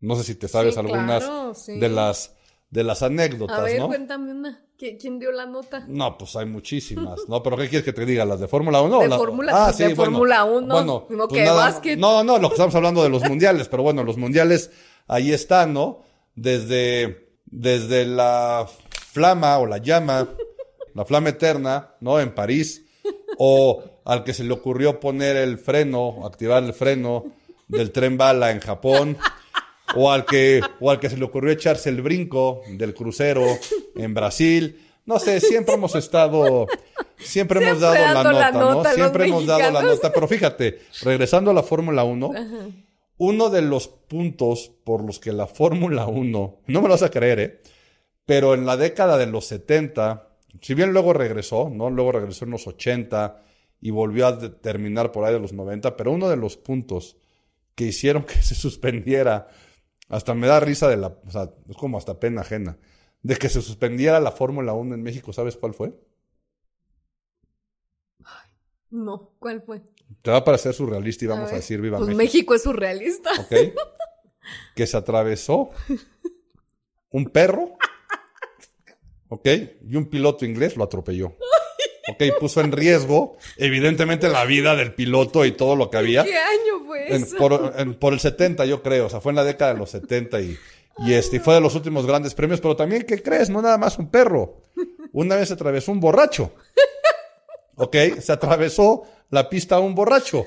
No 0.00 0.16
sé 0.16 0.24
si 0.24 0.34
te 0.34 0.48
sabes 0.48 0.74
Sí, 0.74 0.80
algunas 0.80 1.24
claro, 1.24 1.54
sí. 1.54 1.78
de 1.78 1.88
las 1.88 2.32
de 2.68 2.82
las 2.82 3.02
anécdotas, 3.02 3.58
A 3.58 3.62
ver, 3.62 3.78
¿no? 3.78 3.86
cuéntame 3.86 4.32
una. 4.32 4.62
¿Qui- 4.78 4.98
¿Quién 5.00 5.18
dio 5.18 5.30
la 5.32 5.46
nota? 5.46 5.84
No, 5.88 6.18
pues 6.18 6.34
hay 6.36 6.44
muchísimas, 6.46 7.20
¿no? 7.28 7.42
¿Pero 7.42 7.56
qué 7.56 7.68
quieres 7.68 7.84
que 7.84 7.92
te 7.94 8.04
diga? 8.04 8.24
¿Las 8.26 8.40
de 8.40 8.48
Fórmula 8.48 8.82
1? 8.82 8.98
De 9.00 9.08
la- 9.08 9.16
Fórmula- 9.16 9.52
ah, 9.54 9.64
pues, 9.66 9.78
de 9.78 9.88
sí, 9.88 9.94
bueno. 9.94 10.12
Fórmula 10.12 10.44
1, 10.44 10.74
Bueno, 10.74 11.06
no 11.08 11.28
pues 11.28 11.40
que 11.40 11.46
nada- 11.46 11.56
básquet. 11.64 11.98
No, 11.98 12.22
no, 12.24 12.38
lo 12.38 12.48
que 12.48 12.54
estamos 12.54 12.74
hablando 12.74 13.02
de 13.02 13.08
los 13.08 13.22
mundiales, 13.22 13.68
pero 13.68 13.82
bueno, 13.84 14.02
los 14.04 14.16
mundiales 14.18 14.70
ahí 15.06 15.32
están, 15.32 15.72
¿no? 15.72 16.02
Desde, 16.34 17.30
desde 17.46 18.04
la 18.04 18.66
flama 18.90 19.58
o 19.58 19.66
la 19.66 19.78
llama, 19.78 20.28
la 20.94 21.04
flama 21.06 21.30
eterna, 21.30 21.94
¿no? 22.00 22.20
En 22.20 22.34
París, 22.34 22.84
o 23.38 23.82
al 24.04 24.24
que 24.24 24.34
se 24.34 24.44
le 24.44 24.52
ocurrió 24.52 25.00
poner 25.00 25.36
el 25.36 25.58
freno, 25.58 26.26
activar 26.26 26.62
el 26.62 26.74
freno 26.74 27.24
del 27.68 27.90
tren 27.92 28.18
bala 28.18 28.50
en 28.50 28.60
Japón, 28.60 29.16
o 29.94 30.10
al 30.10 30.24
que, 30.24 30.60
o 30.80 30.90
al 30.90 30.98
que 30.98 31.08
se 31.08 31.16
le 31.16 31.24
ocurrió 31.24 31.52
echarse 31.52 31.88
el 31.88 32.02
brinco 32.02 32.62
del 32.68 32.94
crucero 32.94 33.44
en 33.94 34.14
Brasil. 34.14 34.82
No 35.04 35.18
sé, 35.18 35.40
siempre 35.40 35.74
hemos 35.74 35.94
estado, 35.94 36.66
siempre, 37.18 37.64
hemos 37.64 37.80
dado 37.80 37.94
la 37.94 38.22
nota, 38.24 38.50
¿no? 38.50 38.84
Siempre 38.84 39.26
hemos 39.26 39.46
dado 39.46 39.70
la 39.70 39.82
nota. 39.82 40.12
Pero 40.12 40.26
fíjate, 40.26 40.80
regresando 41.02 41.52
a 41.52 41.54
la 41.54 41.62
Fórmula 41.62 42.02
1, 42.02 42.32
uno 43.18 43.50
de 43.50 43.62
los 43.62 43.88
puntos 43.88 44.72
por 44.84 45.04
los 45.04 45.20
que 45.20 45.32
la 45.32 45.46
Fórmula 45.46 46.06
1, 46.06 46.58
no 46.66 46.80
me 46.80 46.88
lo 46.88 46.94
vas 46.94 47.02
a 47.02 47.10
creer, 47.10 47.40
¿eh? 47.40 47.60
Pero 48.24 48.54
en 48.54 48.66
la 48.66 48.76
década 48.76 49.16
de 49.16 49.26
los 49.26 49.46
70, 49.46 50.28
si 50.60 50.74
bien 50.74 50.92
luego 50.92 51.12
regresó, 51.12 51.70
¿no? 51.72 51.90
Luego 51.90 52.12
regresó 52.12 52.44
en 52.44 52.50
los 52.50 52.66
80 52.66 53.42
y 53.80 53.90
volvió 53.90 54.26
a 54.26 54.38
terminar 54.60 55.12
por 55.12 55.24
ahí 55.24 55.32
de 55.32 55.40
los 55.40 55.52
90, 55.52 55.96
pero 55.96 56.10
uno 56.10 56.28
de 56.28 56.36
los 56.36 56.56
puntos 56.56 57.16
que 57.74 57.84
hicieron 57.84 58.24
que 58.26 58.42
se 58.42 58.54
suspendiera, 58.54 59.48
hasta 60.08 60.34
me 60.34 60.46
da 60.46 60.60
risa 60.60 60.88
de 60.88 60.96
la, 60.96 61.08
o 61.08 61.30
sea, 61.30 61.50
es 61.68 61.76
como 61.76 61.98
hasta 61.98 62.20
pena 62.20 62.42
ajena, 62.42 62.78
de 63.22 63.36
que 63.36 63.48
se 63.48 63.62
suspendiera 63.62 64.20
la 64.20 64.30
Fórmula 64.30 64.72
1 64.72 64.94
en 64.94 65.02
México, 65.02 65.32
¿sabes 65.32 65.56
cuál 65.56 65.74
fue? 65.74 65.92
No, 68.90 69.32
¿cuál 69.38 69.62
fue? 69.62 69.82
Te 70.22 70.30
va 70.30 70.38
a 70.38 70.44
parecer 70.44 70.72
surrealista 70.72 71.24
y 71.24 71.28
vamos 71.28 71.50
a, 71.50 71.56
decir 71.56 71.80
viva 71.80 71.98
pues 71.98 72.08
México. 72.08 72.22
México 72.22 72.54
es 72.54 72.62
surrealista. 72.62 73.30
Ok. 73.40 73.74
que 74.74 74.86
se 74.86 74.96
atravesó 74.96 75.70
un 77.10 77.26
perro, 77.26 77.76
ok, 79.28 79.48
y 79.88 79.96
un 79.96 80.08
piloto 80.08 80.44
inglés 80.44 80.76
lo 80.76 80.84
atropelló. 80.84 81.36
Ok, 82.08 82.38
puso 82.38 82.60
en 82.60 82.70
riesgo, 82.70 83.36
evidentemente, 83.56 84.28
la 84.28 84.44
vida 84.44 84.76
del 84.76 84.94
piloto 84.94 85.44
y 85.44 85.52
todo 85.52 85.74
lo 85.74 85.90
que 85.90 85.96
había. 85.96 86.22
¿Qué 86.22 86.36
año 86.36 86.75
fue 86.86 87.14
eso? 87.14 87.36
por, 87.36 88.12
el 88.12 88.20
70, 88.20 88.64
yo 88.64 88.82
creo. 88.82 89.06
O 89.06 89.08
sea, 89.10 89.20
fue 89.20 89.32
en 89.32 89.36
la 89.36 89.44
década 89.44 89.74
de 89.74 89.78
los 89.80 89.90
70 89.90 90.40
y, 90.40 90.56
y, 90.98 91.12
este, 91.12 91.40
fue 91.40 91.54
de 91.54 91.60
los 91.60 91.74
últimos 91.74 92.06
grandes 92.06 92.34
premios. 92.34 92.60
Pero 92.60 92.76
también, 92.76 93.02
¿qué 93.02 93.22
crees? 93.22 93.50
No 93.50 93.60
nada 93.60 93.78
más 93.78 93.98
un 93.98 94.10
perro. 94.10 94.62
Una 95.12 95.36
vez 95.36 95.48
se 95.48 95.54
atravesó 95.54 95.92
un 95.92 96.00
borracho. 96.00 96.52
Ok, 97.78 97.94
se 98.20 98.32
atravesó 98.32 99.02
la 99.30 99.50
pista 99.50 99.76
a 99.76 99.80
un 99.80 99.94
borracho. 99.94 100.44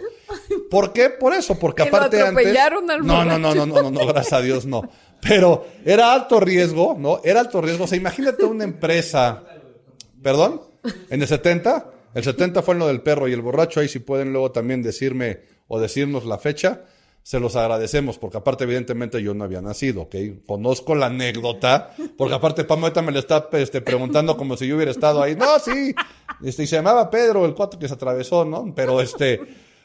¿Por 0.69 0.93
qué? 0.93 1.09
Por 1.09 1.33
eso, 1.33 1.59
porque 1.59 1.83
aparte 1.83 2.21
antes. 2.21 2.57
Al 2.57 3.05
no, 3.05 3.23
no, 3.23 3.37
no, 3.37 3.53
no, 3.53 3.65
no, 3.65 3.81
no, 3.83 3.91
no, 3.91 4.07
gracias 4.07 4.33
a 4.33 4.41
Dios 4.41 4.65
no. 4.65 4.81
Pero 5.21 5.65
era 5.85 6.13
alto 6.13 6.39
riesgo, 6.39 6.95
¿no? 6.97 7.21
Era 7.23 7.41
alto 7.41 7.61
riesgo. 7.61 7.83
O 7.83 7.87
sea, 7.87 7.97
imagínate 7.97 8.45
una 8.45 8.63
empresa. 8.63 9.43
¿Perdón? 10.21 10.61
En 11.09 11.21
el 11.21 11.27
70, 11.27 11.91
el 12.13 12.23
70 12.23 12.61
fue 12.61 12.73
en 12.73 12.79
lo 12.79 12.87
del 12.87 13.01
perro 13.01 13.27
y 13.27 13.33
el 13.33 13.41
borracho, 13.41 13.79
ahí 13.79 13.87
si 13.87 13.99
pueden 13.99 14.31
luego 14.31 14.51
también 14.51 14.81
decirme 14.81 15.41
o 15.69 15.79
decirnos 15.79 16.25
la 16.25 16.37
fecha, 16.37 16.83
se 17.23 17.39
los 17.39 17.55
agradecemos, 17.55 18.17
porque 18.17 18.37
aparte 18.37 18.63
evidentemente 18.63 19.21
yo 19.21 19.33
no 19.33 19.43
había 19.43 19.61
nacido, 19.61 20.01
¿ok? 20.01 20.15
Conozco 20.45 20.95
la 20.95 21.05
anécdota, 21.05 21.95
porque 22.17 22.33
aparte 22.33 22.65
Pam 22.65 22.83
ahorita 22.83 23.01
me 23.01 23.11
le 23.11 23.19
está 23.19 23.47
este, 23.53 23.81
preguntando 23.81 24.35
como 24.35 24.57
si 24.57 24.67
yo 24.67 24.75
hubiera 24.75 24.91
estado 24.91 25.21
ahí. 25.21 25.35
No, 25.35 25.59
sí, 25.59 25.93
este, 26.43 26.63
y 26.63 26.67
se 26.67 26.77
llamaba 26.77 27.09
Pedro, 27.09 27.45
el 27.45 27.53
cuatro 27.53 27.79
que 27.79 27.87
se 27.87 27.93
atravesó, 27.93 28.45
¿no? 28.45 28.73
Pero 28.75 28.99
este, 28.99 29.41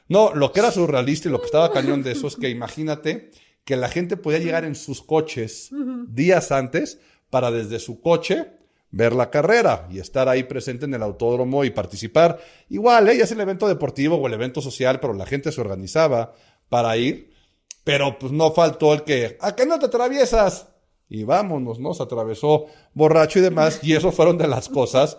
no, 0.08 0.34
lo 0.34 0.52
que 0.52 0.60
era 0.60 0.70
surrealista 0.70 1.28
y 1.28 1.32
lo 1.32 1.40
que 1.40 1.46
estaba 1.46 1.70
cañón 1.70 2.02
de 2.02 2.12
eso 2.12 2.28
es 2.28 2.36
que 2.36 2.48
imagínate 2.48 3.30
que 3.64 3.76
la 3.76 3.88
gente 3.88 4.16
podía 4.16 4.38
llegar 4.38 4.64
en 4.64 4.74
sus 4.74 5.02
coches 5.02 5.70
días 6.08 6.50
antes 6.50 6.98
para 7.28 7.50
desde 7.50 7.78
su 7.78 8.00
coche 8.00 8.52
ver 8.94 9.12
la 9.12 9.28
carrera 9.28 9.88
y 9.90 9.98
estar 9.98 10.28
ahí 10.28 10.44
presente 10.44 10.84
en 10.84 10.94
el 10.94 11.02
autódromo 11.02 11.64
y 11.64 11.70
participar. 11.70 12.38
Igual, 12.68 13.08
ella 13.08 13.22
¿eh? 13.22 13.24
es 13.24 13.32
el 13.32 13.40
evento 13.40 13.66
deportivo 13.66 14.16
o 14.16 14.26
el 14.28 14.34
evento 14.34 14.60
social, 14.60 15.00
pero 15.00 15.14
la 15.14 15.26
gente 15.26 15.50
se 15.50 15.60
organizaba 15.60 16.32
para 16.68 16.96
ir. 16.96 17.34
Pero 17.82 18.18
pues 18.18 18.30
no 18.30 18.52
faltó 18.52 18.94
el 18.94 19.02
que, 19.02 19.36
¿a 19.40 19.56
qué 19.56 19.66
no 19.66 19.80
te 19.80 19.86
atraviesas? 19.86 20.68
Y 21.08 21.24
vámonos, 21.24 21.80
¿no? 21.80 21.92
Se 21.92 22.04
atravesó 22.04 22.66
borracho 22.94 23.40
y 23.40 23.42
demás. 23.42 23.80
Y 23.82 23.94
eso 23.94 24.12
fueron 24.12 24.38
de 24.38 24.46
las 24.46 24.68
cosas 24.68 25.18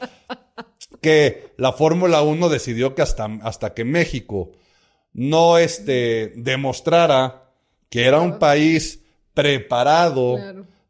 que 1.01 1.53
la 1.57 1.73
Fórmula 1.73 2.21
1 2.21 2.47
decidió 2.47 2.95
que 2.95 3.01
hasta, 3.01 3.25
hasta 3.43 3.73
que 3.73 3.83
México 3.83 4.53
no 5.13 5.57
este, 5.57 6.31
demostrara 6.37 7.51
que 7.89 8.05
era 8.05 8.21
un 8.21 8.39
país 8.39 9.03
preparado, 9.33 10.37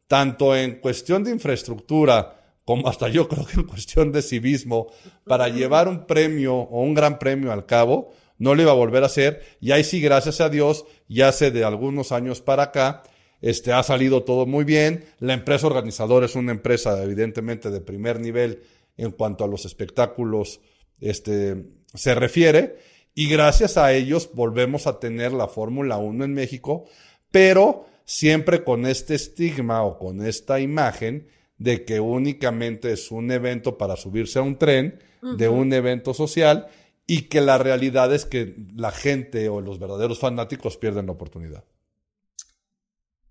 tanto 0.06 0.54
en 0.56 0.80
cuestión 0.80 1.24
de 1.24 1.32
infraestructura, 1.32 2.35
como 2.66 2.88
hasta 2.88 3.08
yo 3.08 3.28
creo 3.28 3.46
que 3.46 3.60
en 3.60 3.66
cuestión 3.66 4.10
de 4.10 4.22
civismo, 4.22 4.92
para 5.24 5.48
llevar 5.48 5.86
un 5.86 6.04
premio 6.04 6.56
o 6.56 6.82
un 6.82 6.94
gran 6.94 7.18
premio 7.18 7.52
al 7.52 7.64
cabo, 7.64 8.12
no 8.38 8.56
lo 8.56 8.62
iba 8.62 8.72
a 8.72 8.74
volver 8.74 9.04
a 9.04 9.06
hacer. 9.06 9.40
Y 9.60 9.70
ahí 9.70 9.84
sí, 9.84 10.00
gracias 10.00 10.40
a 10.40 10.48
Dios, 10.48 10.84
ya 11.08 11.28
hace 11.28 11.52
de 11.52 11.62
algunos 11.62 12.10
años 12.10 12.42
para 12.42 12.64
acá, 12.64 13.04
este, 13.40 13.72
ha 13.72 13.84
salido 13.84 14.24
todo 14.24 14.46
muy 14.46 14.64
bien. 14.64 15.04
La 15.20 15.32
empresa 15.32 15.68
organizadora 15.68 16.26
es 16.26 16.34
una 16.34 16.50
empresa 16.50 17.00
evidentemente 17.00 17.70
de 17.70 17.80
primer 17.80 18.18
nivel 18.18 18.64
en 18.96 19.12
cuanto 19.12 19.44
a 19.44 19.48
los 19.48 19.64
espectáculos 19.64 20.60
este, 21.00 21.66
se 21.94 22.16
refiere. 22.16 22.78
Y 23.14 23.28
gracias 23.28 23.76
a 23.76 23.92
ellos 23.92 24.30
volvemos 24.34 24.88
a 24.88 24.98
tener 24.98 25.32
la 25.32 25.46
Fórmula 25.46 25.98
1 25.98 26.24
en 26.24 26.34
México, 26.34 26.86
pero 27.30 27.86
siempre 28.04 28.64
con 28.64 28.86
este 28.86 29.14
estigma 29.14 29.84
o 29.84 29.98
con 29.98 30.26
esta 30.26 30.58
imagen 30.58 31.28
de 31.58 31.84
que 31.84 32.00
únicamente 32.00 32.92
es 32.92 33.10
un 33.10 33.30
evento 33.30 33.78
para 33.78 33.96
subirse 33.96 34.38
a 34.38 34.42
un 34.42 34.58
tren, 34.58 35.02
de 35.22 35.48
un 35.48 35.72
evento 35.72 36.14
social, 36.14 36.68
y 37.06 37.22
que 37.22 37.40
la 37.40 37.58
realidad 37.58 38.12
es 38.14 38.24
que 38.24 38.56
la 38.74 38.90
gente 38.90 39.48
o 39.48 39.60
los 39.60 39.78
verdaderos 39.78 40.18
fanáticos 40.18 40.76
pierden 40.76 41.06
la 41.06 41.12
oportunidad. 41.12 41.64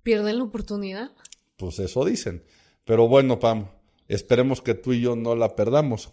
¿Pierden 0.04 0.38
la 0.38 0.44
oportunidad? 0.44 1.12
Pues 1.58 1.80
eso 1.80 2.06
dicen. 2.06 2.44
Pero 2.84 3.08
bueno, 3.08 3.40
Pam, 3.40 3.68
esperemos 4.08 4.62
que 4.62 4.74
tú 4.74 4.94
y 4.94 5.02
yo 5.02 5.16
no 5.16 5.36
la 5.36 5.56
perdamos. 5.56 6.12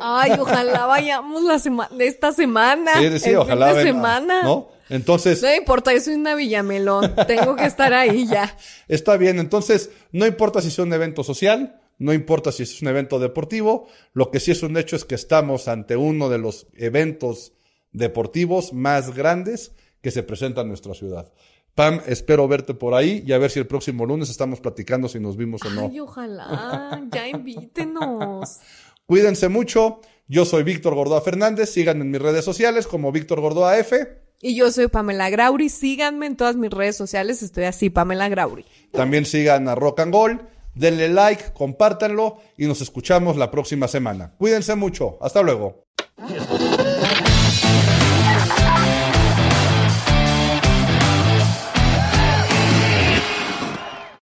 Ay, 0.00 0.32
ojalá 0.38 0.86
vayamos 0.86 1.42
la 1.42 1.58
semana, 1.58 1.90
esta 2.00 2.32
semana. 2.32 2.92
Sí, 2.98 3.18
sí, 3.18 3.34
ojalá. 3.34 3.80
semana. 3.82 4.42
¿No? 4.42 4.68
Entonces. 4.88 5.42
No 5.42 5.54
importa, 5.54 5.92
yo 5.92 6.00
soy 6.00 6.14
una 6.14 6.34
Villamelón. 6.34 7.14
Tengo 7.26 7.56
que 7.56 7.64
estar 7.64 7.92
ahí 7.94 8.26
ya. 8.26 8.56
Está 8.88 9.16
bien. 9.16 9.38
Entonces, 9.38 9.90
no 10.12 10.26
importa 10.26 10.60
si 10.60 10.68
es 10.68 10.78
un 10.78 10.92
evento 10.92 11.22
social, 11.22 11.80
no 11.98 12.12
importa 12.12 12.52
si 12.52 12.64
es 12.64 12.82
un 12.82 12.88
evento 12.88 13.18
deportivo. 13.18 13.88
Lo 14.12 14.30
que 14.30 14.40
sí 14.40 14.50
es 14.50 14.62
un 14.62 14.76
hecho 14.76 14.96
es 14.96 15.04
que 15.04 15.14
estamos 15.14 15.68
ante 15.68 15.96
uno 15.96 16.28
de 16.28 16.38
los 16.38 16.66
eventos 16.76 17.52
deportivos 17.92 18.72
más 18.72 19.14
grandes 19.14 19.72
que 20.02 20.10
se 20.10 20.22
presentan 20.22 20.62
en 20.62 20.68
nuestra 20.68 20.94
ciudad. 20.94 21.32
Pam, 21.80 22.02
espero 22.06 22.46
verte 22.46 22.74
por 22.74 22.92
ahí 22.92 23.24
y 23.26 23.32
a 23.32 23.38
ver 23.38 23.50
si 23.50 23.58
el 23.58 23.66
próximo 23.66 24.04
lunes 24.04 24.28
estamos 24.28 24.60
platicando 24.60 25.08
si 25.08 25.18
nos 25.18 25.38
vimos 25.38 25.62
o 25.64 25.70
no. 25.70 25.88
Ay, 25.90 25.98
ojalá, 26.00 27.02
ya 27.10 27.26
invítenos. 27.26 28.58
Cuídense 29.06 29.48
mucho. 29.48 30.02
Yo 30.28 30.44
soy 30.44 30.62
Víctor 30.62 30.94
Gordoa 30.94 31.22
Fernández. 31.22 31.70
Síganme 31.70 32.02
en 32.02 32.10
mis 32.10 32.20
redes 32.20 32.44
sociales 32.44 32.86
como 32.86 33.12
Víctor 33.12 33.40
Gordoa 33.40 33.78
F. 33.78 33.96
Y 34.42 34.56
yo 34.56 34.70
soy 34.70 34.88
Pamela 34.88 35.30
Grauri. 35.30 35.70
Síganme 35.70 36.26
en 36.26 36.36
todas 36.36 36.54
mis 36.56 36.70
redes 36.70 36.96
sociales. 36.96 37.42
Estoy 37.42 37.64
así, 37.64 37.88
Pamela 37.88 38.28
Grauri. 38.28 38.66
También 38.92 39.24
sigan 39.24 39.66
a 39.66 39.74
Rock 39.74 40.00
and 40.00 40.12
Gold. 40.12 40.40
Denle 40.74 41.08
like, 41.08 41.54
compártanlo 41.54 42.42
y 42.58 42.66
nos 42.66 42.82
escuchamos 42.82 43.38
la 43.38 43.50
próxima 43.50 43.88
semana. 43.88 44.34
Cuídense 44.36 44.74
mucho. 44.74 45.16
Hasta 45.22 45.40
luego. 45.40 45.86